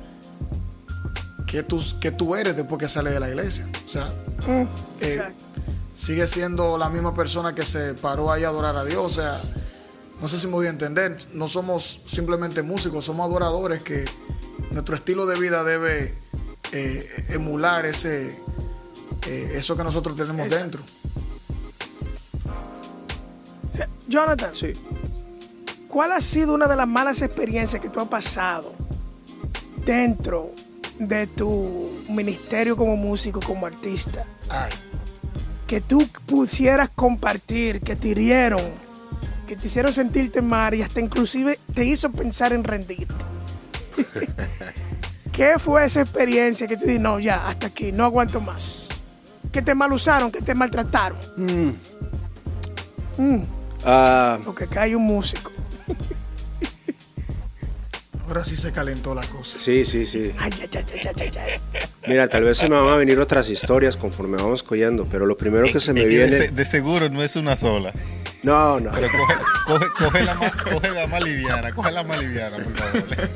[1.47, 3.69] que tú, que tú eres después que sales de la iglesia.
[3.87, 4.07] O sea,
[4.47, 4.69] mm,
[5.01, 5.23] eh,
[5.95, 9.05] sigue siendo la misma persona que se paró ahí a adorar a Dios.
[9.05, 9.41] O sea,
[10.21, 11.17] no sé si me voy a entender.
[11.33, 14.05] No somos simplemente músicos, somos adoradores que
[14.71, 16.15] nuestro estilo de vida debe
[16.73, 18.39] eh, emular ese,
[19.27, 20.83] eh, eso que nosotros tenemos dentro.
[24.09, 24.73] Jonathan, sí.
[25.89, 28.73] ¿cuál ha sido una de las malas experiencias que tú has pasado
[29.85, 30.53] dentro
[30.99, 34.25] de tu ministerio como músico, como artista,
[35.67, 38.61] que tú pudieras compartir, que te hirieron,
[39.47, 43.15] que te hicieron sentirte mal y hasta inclusive te hizo pensar en rendirte.
[45.33, 48.89] ¿Qué fue esa experiencia que te di, no, ya, hasta aquí, no aguanto más?
[49.53, 51.19] Que te mal usaron, que te maltrataron.
[51.37, 51.71] Mm.
[53.19, 53.43] Mm.
[53.85, 54.39] Ah.
[54.45, 55.53] Porque acá hay un músico.
[58.27, 59.59] Ahora sí se calentó la cosa.
[59.59, 60.33] Sí, sí, sí.
[60.39, 61.61] Ay, ay, ay, ay, ay, ay.
[62.09, 65.37] Mira, tal vez se me van a venir otras historias conforme vamos coyendo, pero lo
[65.37, 66.49] primero que se me de, viene...
[66.49, 67.93] de seguro no es una sola.
[68.47, 68.93] No, no.
[68.93, 69.35] Pero coge,
[69.67, 73.29] coge, coge la, más, coge la más liviana, coge la más liviana, por favor.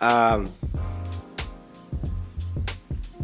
[0.00, 0.40] Ah,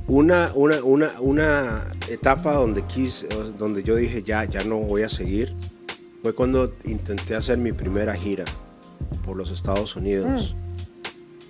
[0.08, 5.08] una, una, una, una etapa donde quise, donde yo dije ya, ya no voy a
[5.08, 5.56] seguir,
[6.20, 8.44] fue cuando intenté hacer mi primera gira
[9.24, 10.54] por los Estados Unidos,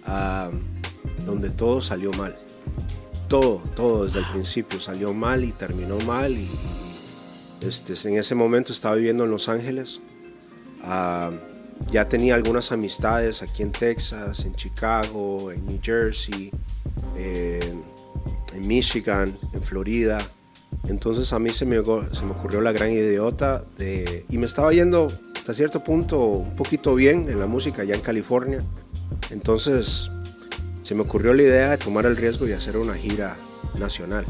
[0.04, 0.50] ah,
[1.26, 2.38] donde todo salió mal.
[3.26, 6.83] Todo, todo desde el principio salió mal y terminó mal y, y,
[7.64, 10.00] este, en ese momento estaba viviendo en Los Ángeles.
[10.82, 11.30] Ah,
[11.90, 16.50] ya tenía algunas amistades aquí en Texas, en Chicago, en New Jersey,
[17.16, 17.72] eh,
[18.54, 20.18] en Michigan, en Florida.
[20.88, 21.76] Entonces a mí se me,
[22.12, 24.26] se me ocurrió la gran idiota de...
[24.28, 28.00] Y me estaba yendo hasta cierto punto un poquito bien en la música allá en
[28.00, 28.60] California.
[29.30, 30.10] Entonces
[30.82, 33.36] se me ocurrió la idea de tomar el riesgo y hacer una gira
[33.78, 34.26] nacional.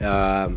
[0.00, 0.48] Ah,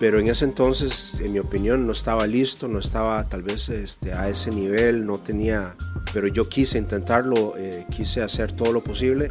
[0.00, 4.12] pero en ese entonces, en mi opinión, no estaba listo, no estaba tal vez este,
[4.14, 5.76] a ese nivel, no tenía,
[6.12, 9.28] pero yo quise intentarlo, eh, quise hacer todo lo posible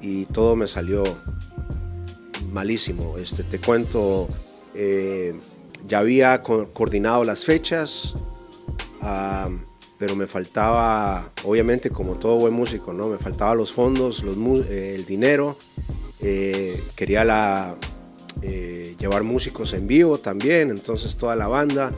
[0.00, 1.02] y todo me salió
[2.52, 3.18] malísimo.
[3.18, 4.28] Este, te cuento,
[4.74, 5.34] eh,
[5.86, 8.14] ya había co- coordinado las fechas,
[9.00, 9.48] ah,
[9.98, 13.08] pero me faltaba, obviamente como todo buen músico, ¿no?
[13.08, 14.36] me faltaba los fondos, los,
[14.68, 15.56] eh, el dinero,
[16.20, 17.76] eh, quería la,
[18.42, 21.92] eh, llevar músicos en vivo también, entonces toda la banda.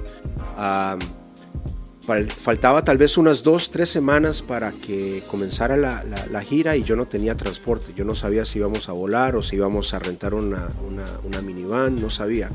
[2.07, 6.97] Fal- faltaba tal vez unas dos, tres semanas para que comenzara la, gira y yo
[6.97, 10.35] no tenía transporte, yo no sabía si íbamos a volar o si íbamos a rentar
[10.35, 12.51] una, una, una minivan, no sabía.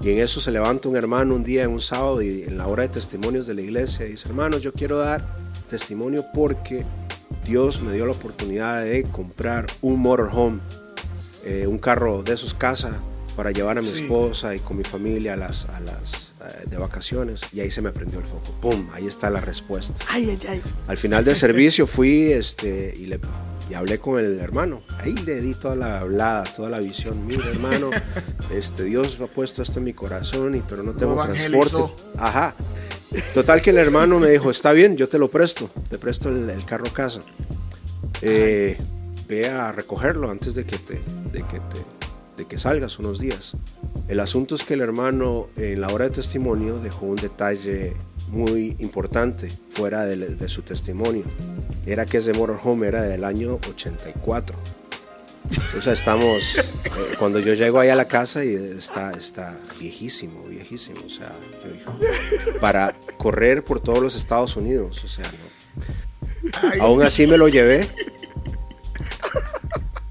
[0.00, 2.68] Y en eso se levanta un hermano un día, en un sábado, y en la
[2.68, 5.26] hora de testimonios de la iglesia, dice, hermano, yo quiero dar
[5.68, 6.84] testimonio porque
[7.44, 10.60] Dios me dio la oportunidad de comprar un motorhome,
[11.48, 13.00] eh, un carro de esos casa
[13.36, 14.02] para llevar a mi Sí.
[14.02, 17.40] esposa y con mi familia a las, a las eh, de vacaciones.
[17.52, 18.52] Y ahí se me prendió el foco.
[18.60, 18.88] ¡Pum!
[18.92, 20.04] Ahí está la respuesta.
[20.08, 20.62] Ay, ay, ay.
[20.88, 23.20] Al final del servicio fui este, y, le,
[23.70, 24.82] y hablé con el hermano.
[24.98, 27.24] Ahí le di toda la hablada, toda la visión.
[27.26, 27.90] Mira, hermano,
[28.52, 31.92] este, Dios ha puesto esto en mi corazón, y, pero no tengo transporte.
[32.16, 32.54] Ajá.
[33.34, 35.70] Total que el hermano me dijo, está bien, yo te lo presto.
[35.88, 37.20] Te presto el, el carro casa.
[38.20, 38.76] Eh,
[39.28, 40.94] ve a recogerlo antes de que te,
[41.32, 41.84] de que te,
[42.36, 43.56] de que salgas unos días.
[44.08, 47.94] El asunto es que el hermano en la hora de testimonio dejó un detalle
[48.30, 51.24] muy importante fuera de, de su testimonio.
[51.86, 54.56] Era que ese motorhome era del año 84.
[55.76, 56.62] O sea, estamos, eh,
[57.18, 61.00] cuando yo llego ahí a la casa y está, está viejísimo, viejísimo.
[61.04, 61.32] O sea,
[61.64, 61.98] yo digo,
[62.60, 65.48] para correr por todos los Estados Unidos, o sea, no.
[66.80, 67.88] Aún así me lo llevé.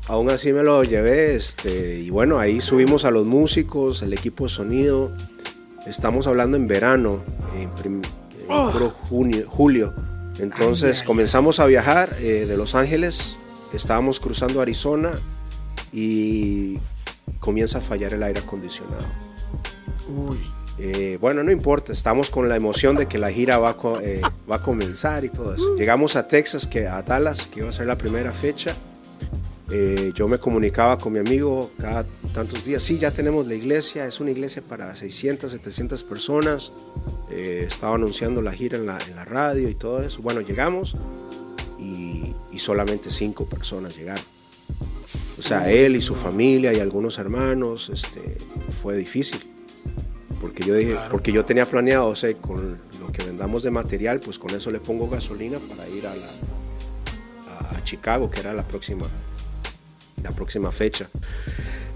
[0.08, 4.46] Aún así me lo llevé, este, y bueno, ahí subimos a los músicos, el equipo
[4.46, 5.12] de sonido.
[5.86, 7.24] Estamos hablando en verano,
[7.56, 8.02] en,
[8.48, 9.94] puro junio, julio.
[10.40, 13.36] Entonces Ay, comenzamos a viajar eh, de Los Ángeles,
[13.74, 15.12] estábamos cruzando Arizona
[15.92, 16.78] y
[17.40, 19.06] comienza a fallar el aire acondicionado.
[20.08, 20.38] Uy.
[20.80, 24.58] Eh, bueno, no importa, estamos con la emoción de que la gira va eh, va
[24.58, 25.76] a comenzar y todo eso.
[25.76, 28.76] Llegamos a Texas, que a Dallas, que iba a ser la primera fecha.
[29.70, 34.06] Eh, yo me comunicaba con mi amigo cada tantos días, sí, ya tenemos la iglesia,
[34.06, 36.72] es una iglesia para 600, 700 personas.
[37.30, 40.22] Eh, estaba anunciando la gira en la, en la radio y todo eso.
[40.22, 40.96] Bueno, llegamos
[41.78, 44.24] y, y solamente cinco personas llegaron.
[45.04, 48.38] O sea, él y su familia y algunos hermanos, este,
[48.82, 49.46] fue difícil.
[50.42, 51.10] Porque yo dije, Claro.
[51.12, 54.70] porque yo tenía planeado, o sea, con lo que vendamos de material, pues con eso
[54.72, 56.28] le pongo gasolina para ir a la
[57.52, 59.08] a, a Chicago, que era la próxima
[60.24, 61.10] la próxima fecha.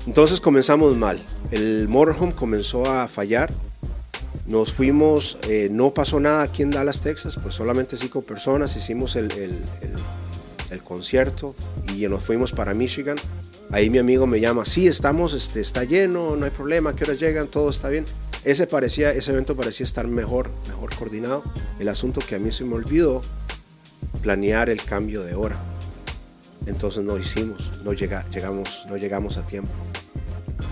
[0.08, 1.22] Entonces comenzamos mal.
[1.52, 3.54] El motorhome comenzó a fallar.
[4.48, 9.16] Nos fuimos, eh, no pasó nada aquí en Dallas, Texas, pues solamente cinco personas hicimos
[9.16, 11.54] el, el- el- concierto
[11.96, 13.18] y nos fuimos para Michigan.
[13.72, 17.20] Ahí mi amigo me llama, sí, estamos, este, está lleno, no hay problema, ¿qué horas
[17.20, 17.48] llegan?
[17.48, 18.06] Todo está bien.
[18.46, 21.44] Ese, parecía, ese evento parecía estar mejor, mejor coordinado.
[21.80, 23.22] El asunto que a mí se me olvidó
[24.22, 25.58] planear el cambio de hora.
[26.66, 29.72] Entonces no hicimos, no, llega, llegamos, no llegamos a tiempo.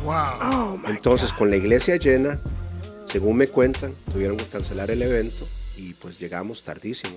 [0.04, 0.16] Wow.
[0.42, 2.40] Oh, Entonces con la iglesia llena,
[3.06, 7.16] según me cuentan, tuvieron que cancelar el evento y pues llegamos tardísimo.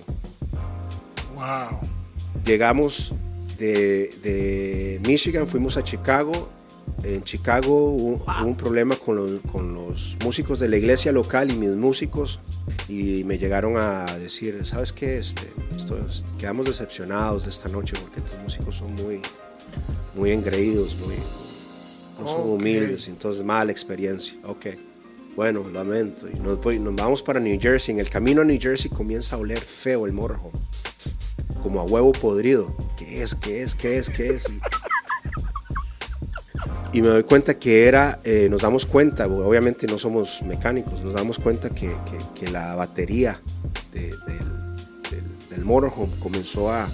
[1.35, 1.79] Wow.
[2.45, 3.13] Llegamos
[3.57, 6.49] de, de Michigan, fuimos a Chicago
[7.03, 11.57] En Chicago hubo, un problema con los, con los, músicos de la iglesia local y
[11.57, 12.39] mis músicos
[12.87, 15.17] y me llegaron a decir, ¿sabes qué?
[15.17, 15.51] Este,
[16.37, 19.21] quedamos decepcionados de esta noche porque tus músicos son muy,
[20.15, 21.15] muy engreídos, muy,
[22.25, 24.35] son humildes, entonces mala experiencia.
[24.45, 24.67] Ok,
[25.35, 26.27] bueno, lamento.
[26.29, 27.93] Y nos, nos, vamos para New Jersey.
[27.93, 30.51] En el camino a New Jersey comienza a oler feo el morro,
[31.61, 32.75] como a huevo podrido.
[32.97, 33.35] ¿Qué es?
[33.35, 33.73] ¿Qué es?
[33.73, 34.09] ¿Qué es?
[34.09, 34.45] ¿Qué es?
[34.49, 34.59] Y,
[37.01, 41.39] me doy cuenta que era, eh, nos damos cuenta, obviamente no somos mecánicos, nos damos
[41.39, 41.95] cuenta que,
[42.35, 43.39] que, la batería
[43.91, 44.11] del,
[45.09, 46.87] del, del motorhome comenzó a,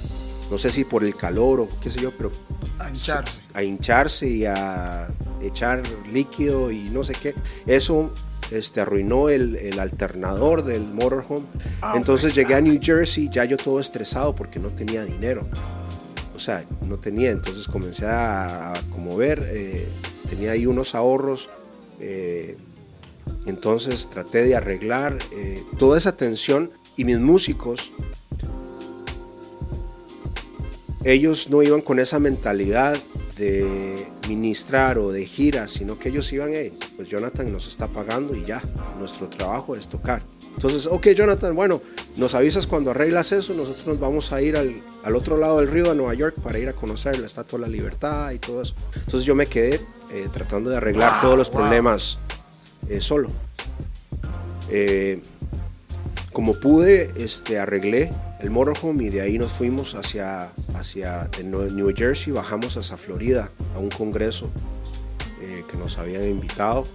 [0.50, 2.32] no sé si por el calor o qué sé yo, pero
[2.80, 3.42] a hincharse.
[3.54, 5.10] A hincharse y a
[5.42, 7.36] echar líquido y no sé qué.
[7.68, 8.12] Eso
[8.52, 11.46] este, arruinó el, el alternador del motorhome.
[11.82, 15.48] Ah, Entonces llegué a New Jersey, ya yo todo estresado porque no tenía dinero.
[16.40, 17.32] O sea, no tenía.
[17.32, 19.90] Entonces comencé a, como ver, eh,
[20.30, 21.50] tenía ahí unos ahorros.
[22.00, 22.56] Eh,
[23.46, 27.92] entonces traté de arreglar eh, toda esa tensión y mis músicos
[31.04, 32.98] ellos no iban con esa mentalidad
[33.38, 38.34] de ministrar o de gira, sino que ellos iban, hey, pues Jonathan nos está pagando
[38.34, 38.62] y ya,
[38.98, 40.24] nuestro trabajo es tocar.
[40.56, 41.82] Entonces, ok Jonathan, bueno,
[42.18, 45.70] nos avisas cuando arreglas eso, nosotros nos vamos a ir al, al otro lado del
[45.70, 48.62] río, a Nueva York, para ir a conocer la Estatua de la Libertad y todo
[48.62, 48.76] eso.
[48.96, 49.76] Entonces yo me quedé
[50.12, 52.18] eh, tratando de arreglar todos los problemas
[52.90, 53.30] eh, solo.
[54.70, 55.22] Eh,
[56.34, 62.32] como pude, este, arreglé el motorhome y de ahí nos fuimos hacia, hacia New Jersey,
[62.32, 64.50] bajamos hacia Florida a un congreso
[65.42, 66.86] eh, que nos habían invitado,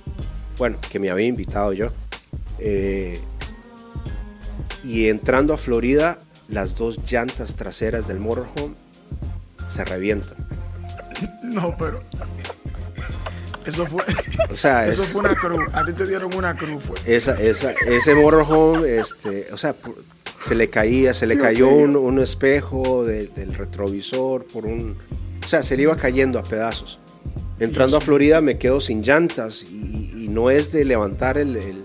[0.56, 1.90] bueno, que me había invitado yo.
[2.58, 3.20] Eh,
[4.84, 6.18] y entrando a Florida,
[6.48, 8.74] las dos llantas traseras del motorhome
[9.66, 10.36] se revientan.
[11.42, 12.02] No, pero
[13.66, 14.02] eso fue,
[14.50, 15.64] o sea, eso fue una cruz.
[15.72, 16.82] A ti te dieron una cruz.
[16.84, 16.98] Fue.
[17.06, 19.74] Esa, esa, ese motorhome, este, o sea,
[20.38, 24.98] se le caía, se le cayó un, un espejo del retrovisor por un...
[25.42, 26.98] O sea, se le iba cayendo a pedazos.
[27.58, 31.84] Entrando a Florida me quedo sin llantas y, no es de levantar el,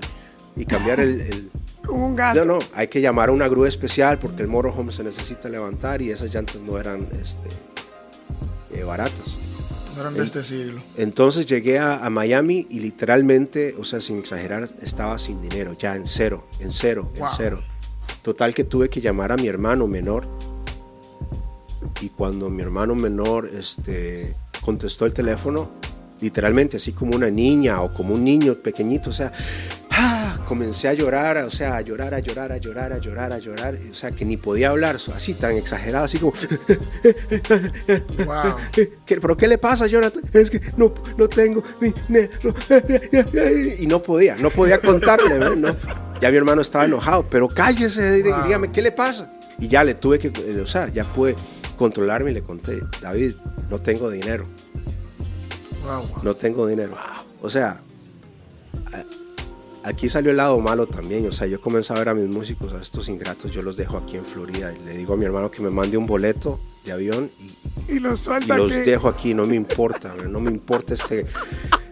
[0.56, 1.52] y cambiar el...
[1.92, 2.46] un gato.
[2.46, 6.02] No, no, hay que llamar a una grúa especial porque el motorhome se necesita levantar
[6.02, 7.50] y esas llantas no eran este,
[8.74, 9.38] eh, baratas.
[9.96, 10.82] No eran de este siglo.
[10.98, 15.96] Entonces llegué a, a, Miami y literalmente, o sea, sin exagerar, estaba sin dinero, ya
[15.96, 17.62] en cero, en cero, en cero.
[18.22, 20.28] Total que tuve que llamar a mi hermano menor.
[22.02, 25.72] Y cuando mi hermano menor este, contestó el teléfono,
[26.22, 29.32] literalmente así como una niña o como un niño pequeñito, o sea.
[30.50, 33.78] Comencé a llorar, o sea, a llorar, a llorar, a llorar, a llorar, a llorar,
[33.92, 36.34] o sea, que ni podía hablar, así tan exagerado, así como,
[38.26, 38.56] wow.
[39.06, 40.24] ¿pero qué le pasa, Jonathan?
[40.34, 42.56] Es que no, no tengo dinero,
[43.78, 45.76] y no podía, no podía contarle, ¿no?
[46.20, 49.32] Ya mi hermano estaba enojado, pero cállese, dígame, ¿qué le pasa?
[49.60, 51.36] Y ya le tuve que, o sea, ya pude
[51.78, 53.36] controlarme y le conté, David,
[53.70, 54.48] no tengo dinero.
[56.24, 56.98] No tengo dinero.
[57.40, 57.82] O sea,
[59.90, 61.28] aquí salió el lado malo también.
[61.28, 63.98] O sea, yo comencé a ver a mis músicos, a estos ingratos, yo los dejo
[63.98, 66.92] aquí en Florida y le digo a mi hermano que me mande un boleto de
[66.92, 67.30] avión
[67.88, 69.34] y, y los, y los dejo aquí.
[69.34, 71.26] No me importa, no me importa este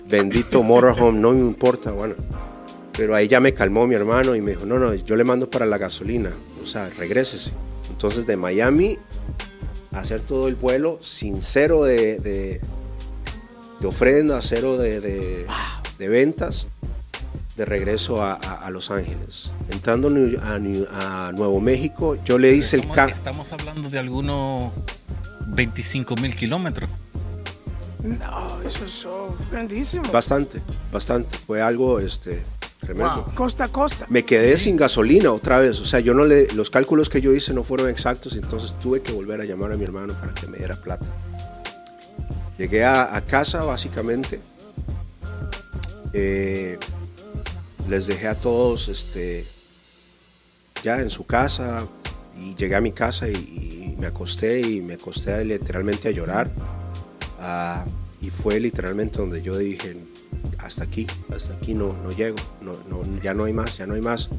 [0.08, 1.92] bendito motorhome, no me importa.
[1.92, 2.16] Bueno,
[2.98, 5.50] pero ahí ya me calmó mi hermano y me dijo, no, no, yo le mando
[5.50, 6.32] para la gasolina,
[6.62, 7.52] o sea, regrésese.
[7.90, 8.98] Entonces de Miami
[9.92, 12.62] hacer todo el vuelo sin cero de, de,
[13.86, 16.68] ofrenda, cero de, de, ventas,
[17.58, 19.52] de regreso a, a, Los Ángeles.
[19.70, 20.10] Entrando
[20.42, 23.16] a, Nuevo México, yo le hice el cambio.
[23.16, 24.72] Estamos hablando de algunos
[25.48, 26.90] 25 mil kilómetros.
[28.04, 30.10] No, eso es grandísimo.
[30.12, 31.36] Bastante, bastante.
[31.36, 32.44] Fue algo este,
[33.34, 34.06] Costa a costa.
[34.10, 35.80] Me quedé sin gasolina otra vez.
[35.82, 39.02] O sea, yo no le, los cálculos que yo hice no fueron exactos, entonces tuve
[39.02, 41.08] que volver a llamar a mi hermano para que me diera plata.
[42.58, 44.40] Llegué a, casa básicamente.
[46.14, 46.80] Eh,
[47.88, 49.46] les dejé a todos este,
[50.84, 51.88] ya en su casa
[52.40, 56.52] y llegué a mi casa y, me acosté y me acosté literalmente a llorar.
[57.40, 57.84] Ah,
[58.22, 59.98] y fue literalmente donde yo dije,
[60.60, 63.96] hasta aquí, hasta aquí no, no llego, no, no, ya no hay más, ya no
[63.96, 64.30] hay más.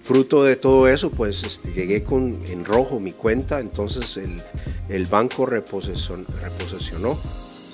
[0.00, 4.42] Fruto de todo eso, pues este, llegué con, en rojo mi cuenta, entonces el,
[4.88, 7.18] el banco reposesionó,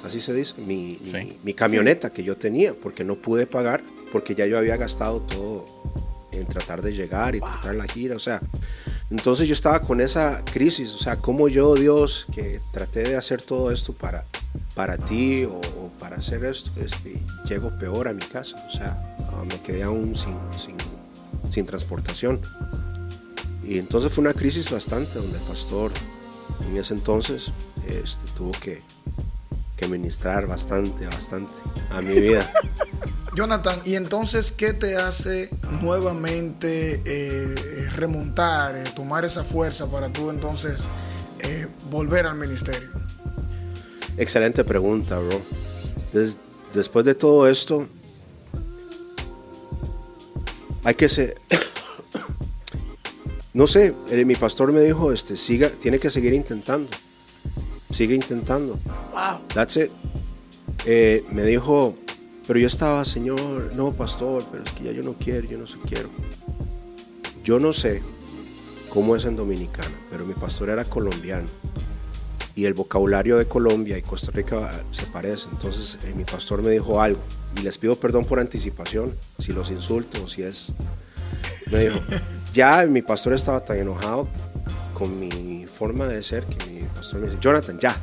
[0.04, 1.00] así se dice, mi,
[1.42, 3.82] mi, camioneta que yo tenía, porque no pude pagar,
[4.12, 5.64] porque ya yo había gastado todo
[6.30, 8.40] en tratar de llegar y tratar la gira, o sea,
[9.10, 13.42] entonces yo estaba con esa crisis, o sea, como yo, Dios, que traté de hacer
[13.42, 14.24] todo esto para
[14.74, 15.60] para ti o,
[15.98, 18.56] para hacer esto, este, llego peor a mi casa.
[18.66, 20.34] O sea, ah, me quedé aún sin,
[21.50, 22.40] sin, transportación.
[23.64, 25.92] Y entonces fue una crisis bastante donde el pastor
[26.68, 27.52] en ese entonces
[27.86, 28.82] este, tuvo que,
[29.76, 31.52] que ministrar bastante, bastante
[31.90, 32.50] a mi vida.
[33.34, 35.48] Jonathan, ¿y entonces qué te hace
[35.80, 40.86] nuevamente eh, remontar, eh, tomar esa fuerza para tú entonces
[41.38, 42.90] eh, volver al ministerio?
[44.18, 45.40] Excelente pregunta, bro.
[46.74, 47.88] después de todo esto,
[50.84, 51.34] hay que ser...
[53.54, 53.94] no sé,
[54.26, 56.90] mi pastor me dijo, este, siga, tiene que seguir intentando.
[57.90, 58.78] Sigue intentando.
[59.12, 59.40] Wow.
[59.54, 59.90] That's it.
[61.30, 61.96] me dijo,
[62.46, 65.66] pero yo estaba, Señor, no, pastor, pero es que ya yo no quiero, yo no
[65.66, 66.10] sé, quiero.
[67.44, 68.02] Yo no sé
[68.88, 71.46] cómo es en Dominicana, pero mi pastor era colombiano.
[72.54, 75.48] Y el vocabulario de Colombia y Costa Rica se parece.
[75.50, 77.20] Entonces eh, mi pastor me dijo algo.
[77.56, 80.72] Y les pido perdón por anticipación, si los insulto o si es...
[81.70, 81.98] Me dijo,
[82.52, 84.28] ya mi pastor estaba tan enojado
[84.92, 87.96] con mi forma de ser que mi pastor me dice, Jonathan, ya,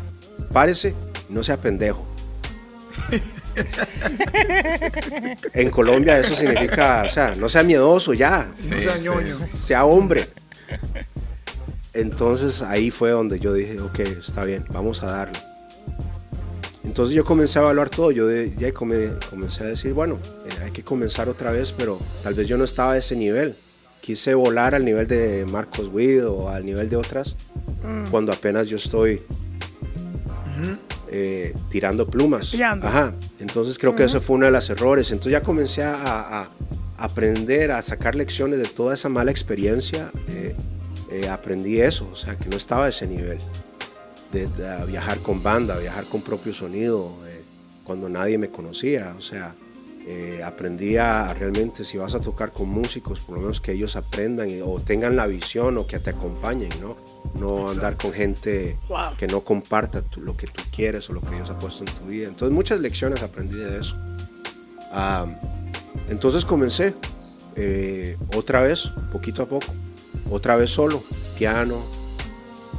[0.51, 0.95] párese,
[1.29, 2.05] no sea pendejo
[5.53, 10.27] en Colombia eso significa, o sea, no sea miedoso ya, no sea ñoño, sea hombre.
[11.93, 15.39] Entonces ahí fue donde yo dije, ok, está bien, vamos a darle.
[16.83, 20.83] Entonces yo comencé a evaluar todo, yo ya comencé a decir, bueno, eh, hay que
[20.83, 23.55] comenzar otra vez, pero tal vez yo no estaba a ese nivel.
[24.01, 27.35] Quise volar al nivel de Marcos Witt o al nivel de otras,
[27.83, 28.09] mm.
[28.09, 29.21] cuando apenas yo estoy
[31.11, 32.53] eh, tirando plumas.
[32.59, 33.13] Ajá.
[33.39, 35.11] Entonces creo que eso fue uno de los errores.
[35.11, 36.47] Entonces ya comencé a,
[36.97, 40.11] aprender, a sacar lecciones de toda esa mala experiencia.
[40.27, 40.55] Eh,
[41.11, 43.39] eh, aprendí eso, o sea, que no estaba a ese nivel.
[44.31, 44.47] De,
[44.85, 47.11] viajar con banda, viajar con propio sonido,
[47.83, 49.15] cuando nadie me conocía.
[49.17, 49.55] O sea,
[50.07, 53.95] eh, aprendí a realmente si vas a tocar con músicos, por lo menos que ellos
[53.95, 56.97] aprendan o tengan la visión o que te acompañen, ¿no?
[57.35, 58.77] No andar con gente
[59.17, 62.05] que no comparta lo que tú quieres o lo que Dios ha puesto en tu
[62.05, 62.27] vida.
[62.27, 63.97] Entonces muchas lecciones aprendí de eso.
[64.91, 65.27] Ah,
[66.09, 66.95] entonces comencé
[67.55, 69.67] eh, otra vez, poquito a poco,
[70.31, 71.03] otra vez solo,
[71.37, 71.83] piano,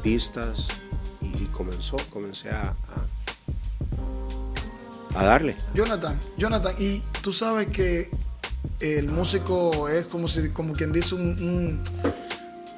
[0.03, 0.68] pistas
[1.21, 3.20] y, comenzó, comencé a a
[5.13, 5.57] darle.
[5.75, 8.11] Jonathan, Jonathan, y tú sabes que
[8.81, 11.81] el músico es como, si, como quien dice un,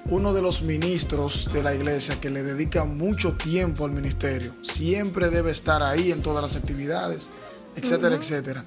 [0.06, 4.52] uno de los ministros de la iglesia que le dedica mucho tiempo al ministerio.
[4.62, 7.28] Siempre debe estar ahí en todas las actividades,
[7.76, 8.64] etcétera, etcétera.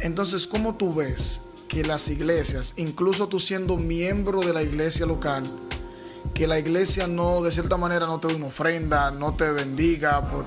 [0.00, 5.42] Entonces, ¿cómo tú ves que las iglesias, incluso tú siendo miembro de la iglesia local,
[6.34, 10.22] que la iglesia no, de cierta manera, no te dé una ofrenda, no te bendiga
[10.22, 10.46] por,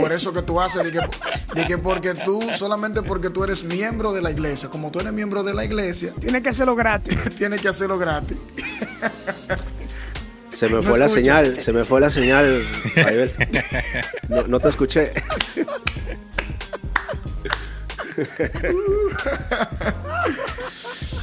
[0.00, 4.22] por eso que tú haces, de que, porque tú, solamente porque tú eres miembro de
[4.22, 7.16] la iglesia, como tú eres miembro de la iglesia, tienes que hacerlo gratis.
[7.38, 8.38] tienes que hacerlo gratis.
[10.50, 12.62] Se me fue la señal, se me fue la señal,
[14.28, 15.12] no, no te escuché.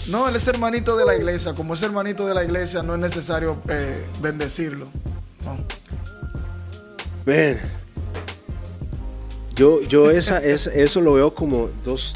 [0.07, 1.53] No, él es hermanito de la iglesia.
[1.53, 4.87] Como es hermanito de la iglesia, no es necesario eh, bendecirlo.
[7.25, 7.59] Ven.
[9.55, 12.13] Yo, yo esa, es, eso lo veo como dos,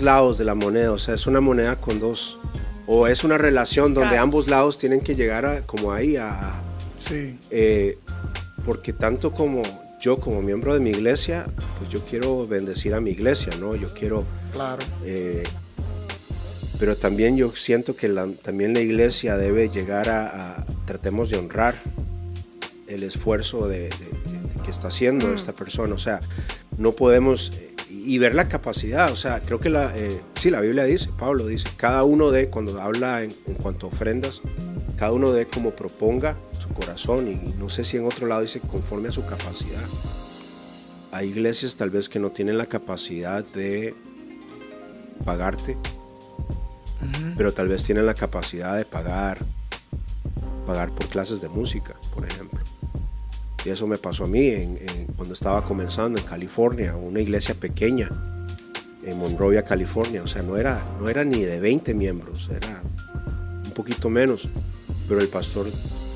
[0.00, 0.92] lados de la moneda.
[0.92, 2.38] O sea, es una moneda con dos.
[2.86, 6.60] O es una relación donde ambos lados tienen que llegar a, como ahí a.
[6.98, 7.38] Sí.
[7.50, 7.98] Eh,
[8.64, 9.62] porque tanto como
[10.00, 11.46] yo como miembro de mi iglesia,
[11.78, 13.76] pues yo quiero bendecir a mi iglesia, ¿no?
[13.76, 14.82] Yo quiero claro.
[15.04, 15.44] Eh,
[16.82, 18.08] pero también yo siento que
[18.42, 21.76] también la iglesia debe llegar a, tratemos de honrar
[22.88, 23.88] el esfuerzo de,
[24.64, 25.34] que está haciendo mm.
[25.34, 26.18] esta persona, o sea,
[26.78, 27.52] no podemos,
[27.88, 31.46] y ver la capacidad, o sea, creo que la, eh, sí, la Biblia dice, Pablo
[31.46, 33.30] dice, cada uno de, cuando habla en,
[33.62, 34.40] cuanto a ofrendas,
[34.96, 38.58] cada uno de como proponga su corazón, y no sé si en otro lado dice
[38.58, 39.84] conforme a su capacidad.
[41.12, 43.94] Hay iglesias tal vez que no tienen la capacidad de
[45.24, 45.76] pagarte
[47.36, 49.38] pero tal vez tienen la capacidad de pagar,
[50.66, 52.60] pagar por clases de música, por ejemplo.
[53.64, 54.76] Y eso me pasó a mí
[55.16, 58.08] cuando estaba comenzando en California, una iglesia pequeña
[59.04, 60.22] en Monrovia, California.
[60.22, 62.82] O sea, no era, no era ni de 20 miembros, era
[63.64, 64.48] un poquito menos.
[65.08, 65.66] Pero el pastor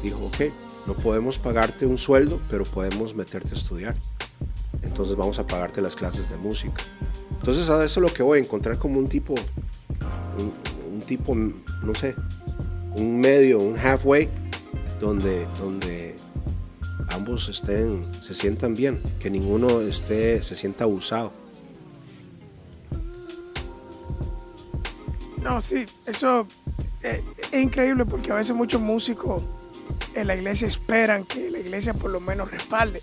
[0.03, 0.53] dijo, ok,
[0.87, 3.95] no podemos pagarte un sueldo, pero podemos meterte a estudiar.
[4.82, 6.82] Entonces vamos a pagarte las clases de música.
[7.39, 9.34] Entonces a eso es lo que voy a encontrar como un tipo,
[11.07, 12.14] tipo, no sé,
[12.96, 14.28] un medio, un halfway,
[15.00, 16.16] donde, donde
[17.09, 21.32] ambos estén, se sientan bien, que ninguno esté, se sienta abusado.
[25.42, 26.46] No, sí, eso
[27.02, 29.42] eh, es increíble porque a veces muchos músicos
[30.14, 33.02] en la iglesia esperan que la iglesia por lo menos respalde.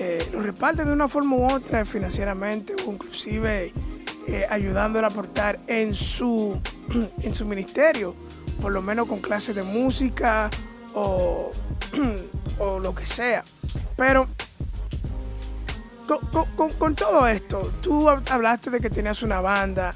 [0.00, 3.72] Eh, respalde de una forma u otra financieramente o inclusive
[4.30, 6.60] eh, ayudándole a aportar en su,
[7.22, 8.14] en su ministerio,
[8.60, 10.50] por lo menos con clases de música
[10.94, 11.50] o,
[12.58, 13.42] o lo que sea.
[13.96, 14.28] Pero
[16.76, 19.94] con, todo esto, tú hablaste de que tenías una banda,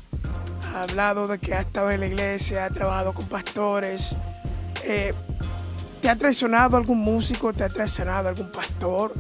[0.63, 4.17] has hablado de que has estado en la iglesia, has trabajado con pastores.
[4.85, 5.13] Eh,
[6.01, 7.53] ¿Te ha traicionado algún músico?
[7.53, 9.13] ¿Te ha traicionado algún pastor?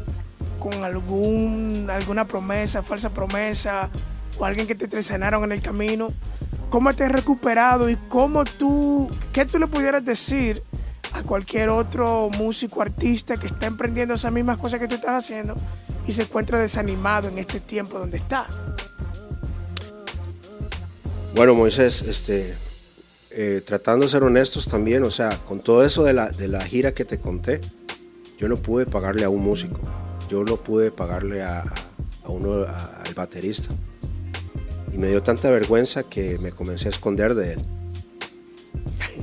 [0.59, 3.91] ¿Con algún, alguna promesa, falsa promesa?
[4.39, 6.13] ¿O alguien que te traicionaron en el camino?
[6.71, 10.63] ¿Cómo te has recuperado y cómo tú, qué tú le pudieras decir
[11.13, 15.55] a cualquier otro músico, artista que está emprendiendo esas mismas cosas que tú estás haciendo
[16.07, 18.47] y se encuentra desanimado en este tiempo donde está?
[21.35, 22.55] Bueno, Moisés, este,
[23.31, 26.61] eh, tratando de ser honestos también, o sea, con todo eso de la, de la
[26.63, 27.61] gira que te conté,
[28.39, 29.81] yo no pude pagarle a un músico,
[30.29, 31.65] yo no pude pagarle a,
[32.25, 33.71] a uno, al baterista.
[34.93, 37.61] Y me dio tanta vergüenza que me comencé a esconder de él.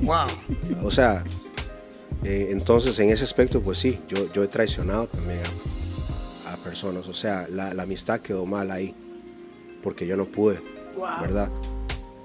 [0.02, 0.26] Wow.
[0.82, 1.22] O sea,
[2.24, 5.40] eh, entonces en ese aspecto, pues sí, yo, yo he traicionado también
[6.46, 7.06] a, personas.
[7.08, 8.94] O sea, la, la, amistad quedó mal ahí,
[9.82, 10.60] porque yo no pude,
[11.20, 11.50] ¿verdad?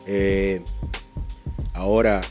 [0.06, 0.62] Eh,
[1.76, 2.22] Ahora,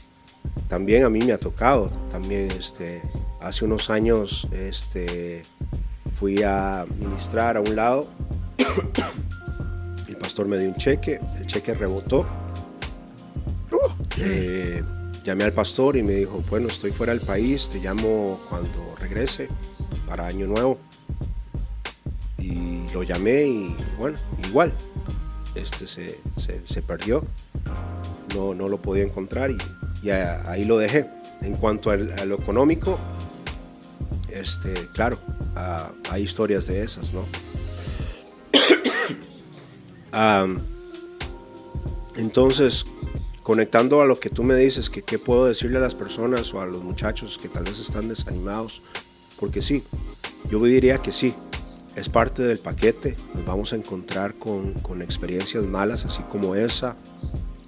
[0.68, 3.02] también a mí me ha tocado, también este,
[3.40, 5.42] hace unos años este,
[6.16, 8.08] fui a ministrar a un lado,
[10.34, 12.26] pastor me dio un cheque, el cheque rebotó,
[14.18, 14.82] eh,
[15.22, 19.48] llamé al pastor y me dijo, bueno, estoy fuera del país, te llamo cuando regrese
[20.08, 20.80] para Año Nuevo.
[22.36, 24.16] Y lo llamé y bueno,
[24.48, 24.72] igual,
[25.54, 26.18] este se,
[26.64, 27.24] se perdió
[28.34, 31.06] no, no lo podía encontrar y, ahí lo dejé.
[31.42, 32.98] En cuanto a lo económico,
[34.30, 35.16] este, claro,
[35.54, 37.24] ah, hay historias de esas, ¿no?
[42.16, 42.84] Entonces,
[43.42, 46.60] conectando a lo que tú me dices, que qué puedo decirle a las personas o
[46.60, 48.82] a los muchachos que tal vez están desanimados,
[49.38, 49.82] porque sí,
[50.50, 51.34] yo diría que sí,
[51.96, 56.96] es parte del paquete, nos vamos a encontrar con, con experiencias malas, así como esa,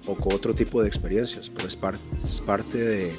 [0.07, 3.13] o con otro tipo de experiencias, pero es, parte de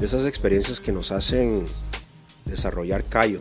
[0.00, 1.64] esas experiencias que nos hacen
[2.44, 3.40] desarrollar callo,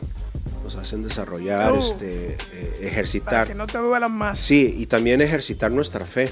[0.63, 2.37] nos hacen desarrollar, este, eh,
[2.81, 3.31] ejercitar.
[3.31, 4.39] Para que no te duelan más.
[4.39, 6.31] Sí, y también ejercitar nuestra fe.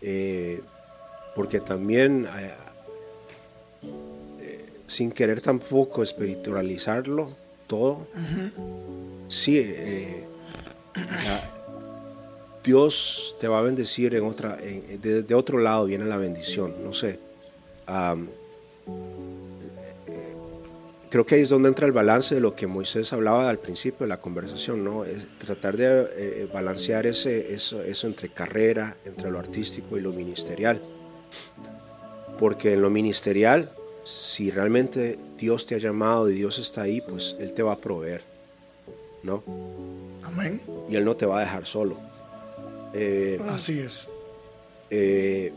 [0.00, 0.60] Eh,
[1.34, 2.54] porque también, eh,
[4.86, 7.36] sin querer tampoco espiritualizarlo
[7.66, 8.06] todo,
[9.28, 9.74] sí,
[12.62, 17.18] Dios te va a bendecir en otra, de, otro lado viene la bendición, no sé.
[21.14, 24.00] Creo que ahí es donde entra el balance de lo que Moisés hablaba al principio
[24.00, 25.04] de la conversación, ¿no?
[25.04, 30.12] Es tratar de eh, balancear ese, eso, eso entre carrera, entre lo artístico y lo
[30.12, 30.82] ministerial.
[32.36, 33.70] Porque en lo ministerial,
[34.02, 37.78] si realmente Dios te ha llamado y Dios está ahí, pues Él te va a
[37.78, 38.22] proveer,
[39.22, 39.44] ¿no?
[40.24, 40.60] Amén.
[40.90, 41.96] Y Él no te va a dejar solo.
[42.92, 44.08] Eh, Así es.
[44.90, 45.52] Eh,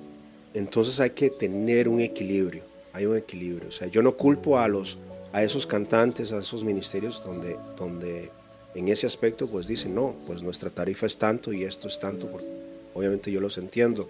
[0.53, 2.62] entonces hay que tener un equilibrio,
[2.93, 3.70] hay un equilibrio.
[3.70, 4.99] O sea, yo no culpo a, los,
[5.38, 8.31] a esos cantantes, a esos ministerios donde, donde
[8.73, 12.27] en ese aspecto pues dicen, no, pues nuestra tarifa es tanto y esto es tanto,
[12.27, 12.47] porque
[12.93, 14.09] obviamente yo los entiendo.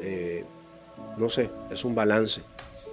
[0.00, 0.44] Eh,
[1.18, 2.40] no sé, es un balance.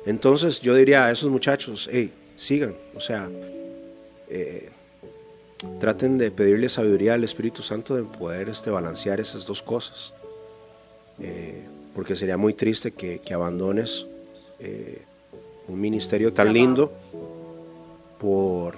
[0.05, 3.29] Entonces yo diría a esos muchachos, hey, sigan, o sea,
[5.79, 10.13] traten de pedirle sabiduría al Espíritu Santo de poder este, balancear esas dos cosas.
[11.19, 14.05] Eh, porque sería muy triste que, abandones
[14.59, 15.01] eh,
[15.68, 16.91] un ministerio tan lindo
[18.20, 18.76] por,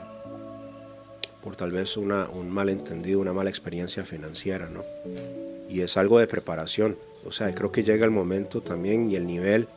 [1.44, 4.84] por tal vez una, un malentendido, una mala experiencia financiera, ¿no?
[5.70, 6.98] Y es algo de preparación.
[7.26, 9.68] O sea, creo que llega el momento también y el nivel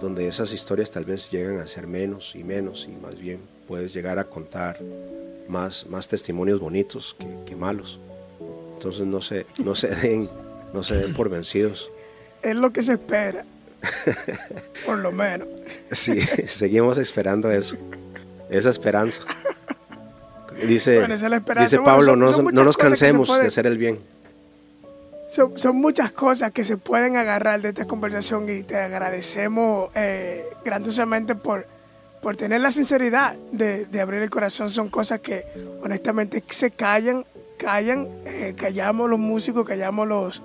[0.00, 3.94] donde esas historias tal vez llegan a ser menos y menos y más bien puedes
[3.94, 4.78] llegar a contar
[5.48, 7.98] más, más testimonios bonitos que, malos.
[8.74, 10.28] Entonces no se, no, se den,
[10.72, 11.90] no se den por vencidos.
[12.42, 13.44] Es lo que se espera.
[14.86, 15.48] Por lo menos.
[15.90, 17.76] Sí, seguimos esperando eso.
[18.50, 19.22] Esa esperanza.
[20.66, 21.04] Dice,
[21.58, 23.98] dice Pablo, no, no, nos cansemos de hacer el bien.
[25.28, 30.44] Son, son, muchas cosas que se pueden agarrar de esta conversación y te agradecemos eh,
[30.64, 31.66] grandiosamente por
[32.24, 34.70] por tener la sinceridad de, de abrir el corazón.
[34.70, 35.44] Son cosas que
[35.82, 37.26] honestamente se callan,
[37.58, 40.42] callan, eh, callamos los músicos, callamos los,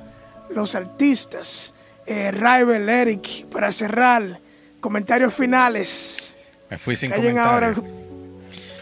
[0.49, 1.73] los artistas.
[2.11, 4.39] Eh, Rival, Eric, para cerrar,
[4.79, 6.33] comentarios finales.
[6.69, 7.77] Me fui sin Callen comentarios.
[7.77, 7.99] ahora.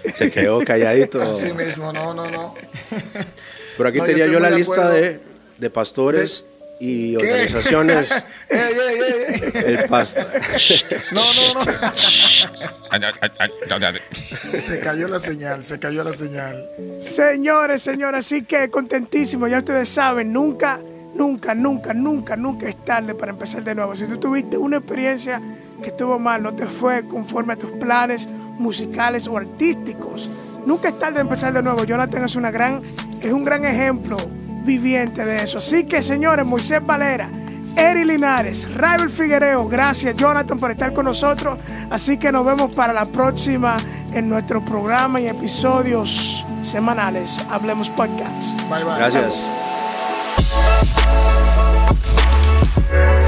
[0.14, 1.22] Se quedó calladito.
[1.22, 2.54] Así mismo, no, no, no.
[3.76, 5.20] Pero aquí No, yo tenía yo la de lista de,
[5.58, 6.46] de pastores
[6.80, 8.12] y organizaciones.
[8.50, 9.64] Ey, ey, ey, ey.
[9.66, 10.26] El pastor.
[11.12, 11.22] No,
[11.56, 11.94] no, no.
[14.54, 16.70] Se cayó la señal, se cayó la señal.
[17.02, 20.80] Señores, señores, así que contentísimo, ya ustedes saben, nunca,
[21.18, 23.96] nunca, nunca, nunca, nunca es tarde para empezar de nuevo.
[23.96, 25.42] Si tú tuviste una experiencia
[25.82, 30.30] que estuvo mal, no te fue conforme a tus planes musicales o artísticos,
[30.66, 31.84] nunca es tarde de empezar de nuevo.
[31.84, 32.82] Jonathan es, una gran,
[33.20, 34.18] es un gran ejemplo
[34.64, 35.58] viviente de eso.
[35.58, 37.30] Así que, señores, Moisés Valera,
[37.76, 41.58] Eri Linares, Ravel Figuereo, gracias Jonathan por estar con nosotros.
[41.90, 43.78] Así que nos vemos para la próxima
[44.14, 47.40] en nuestro programa y episodios semanales.
[47.50, 48.60] Hablemos Podcast.
[48.70, 48.98] Bye, bye.
[48.98, 49.67] Gracias.
[52.90, 53.27] Thank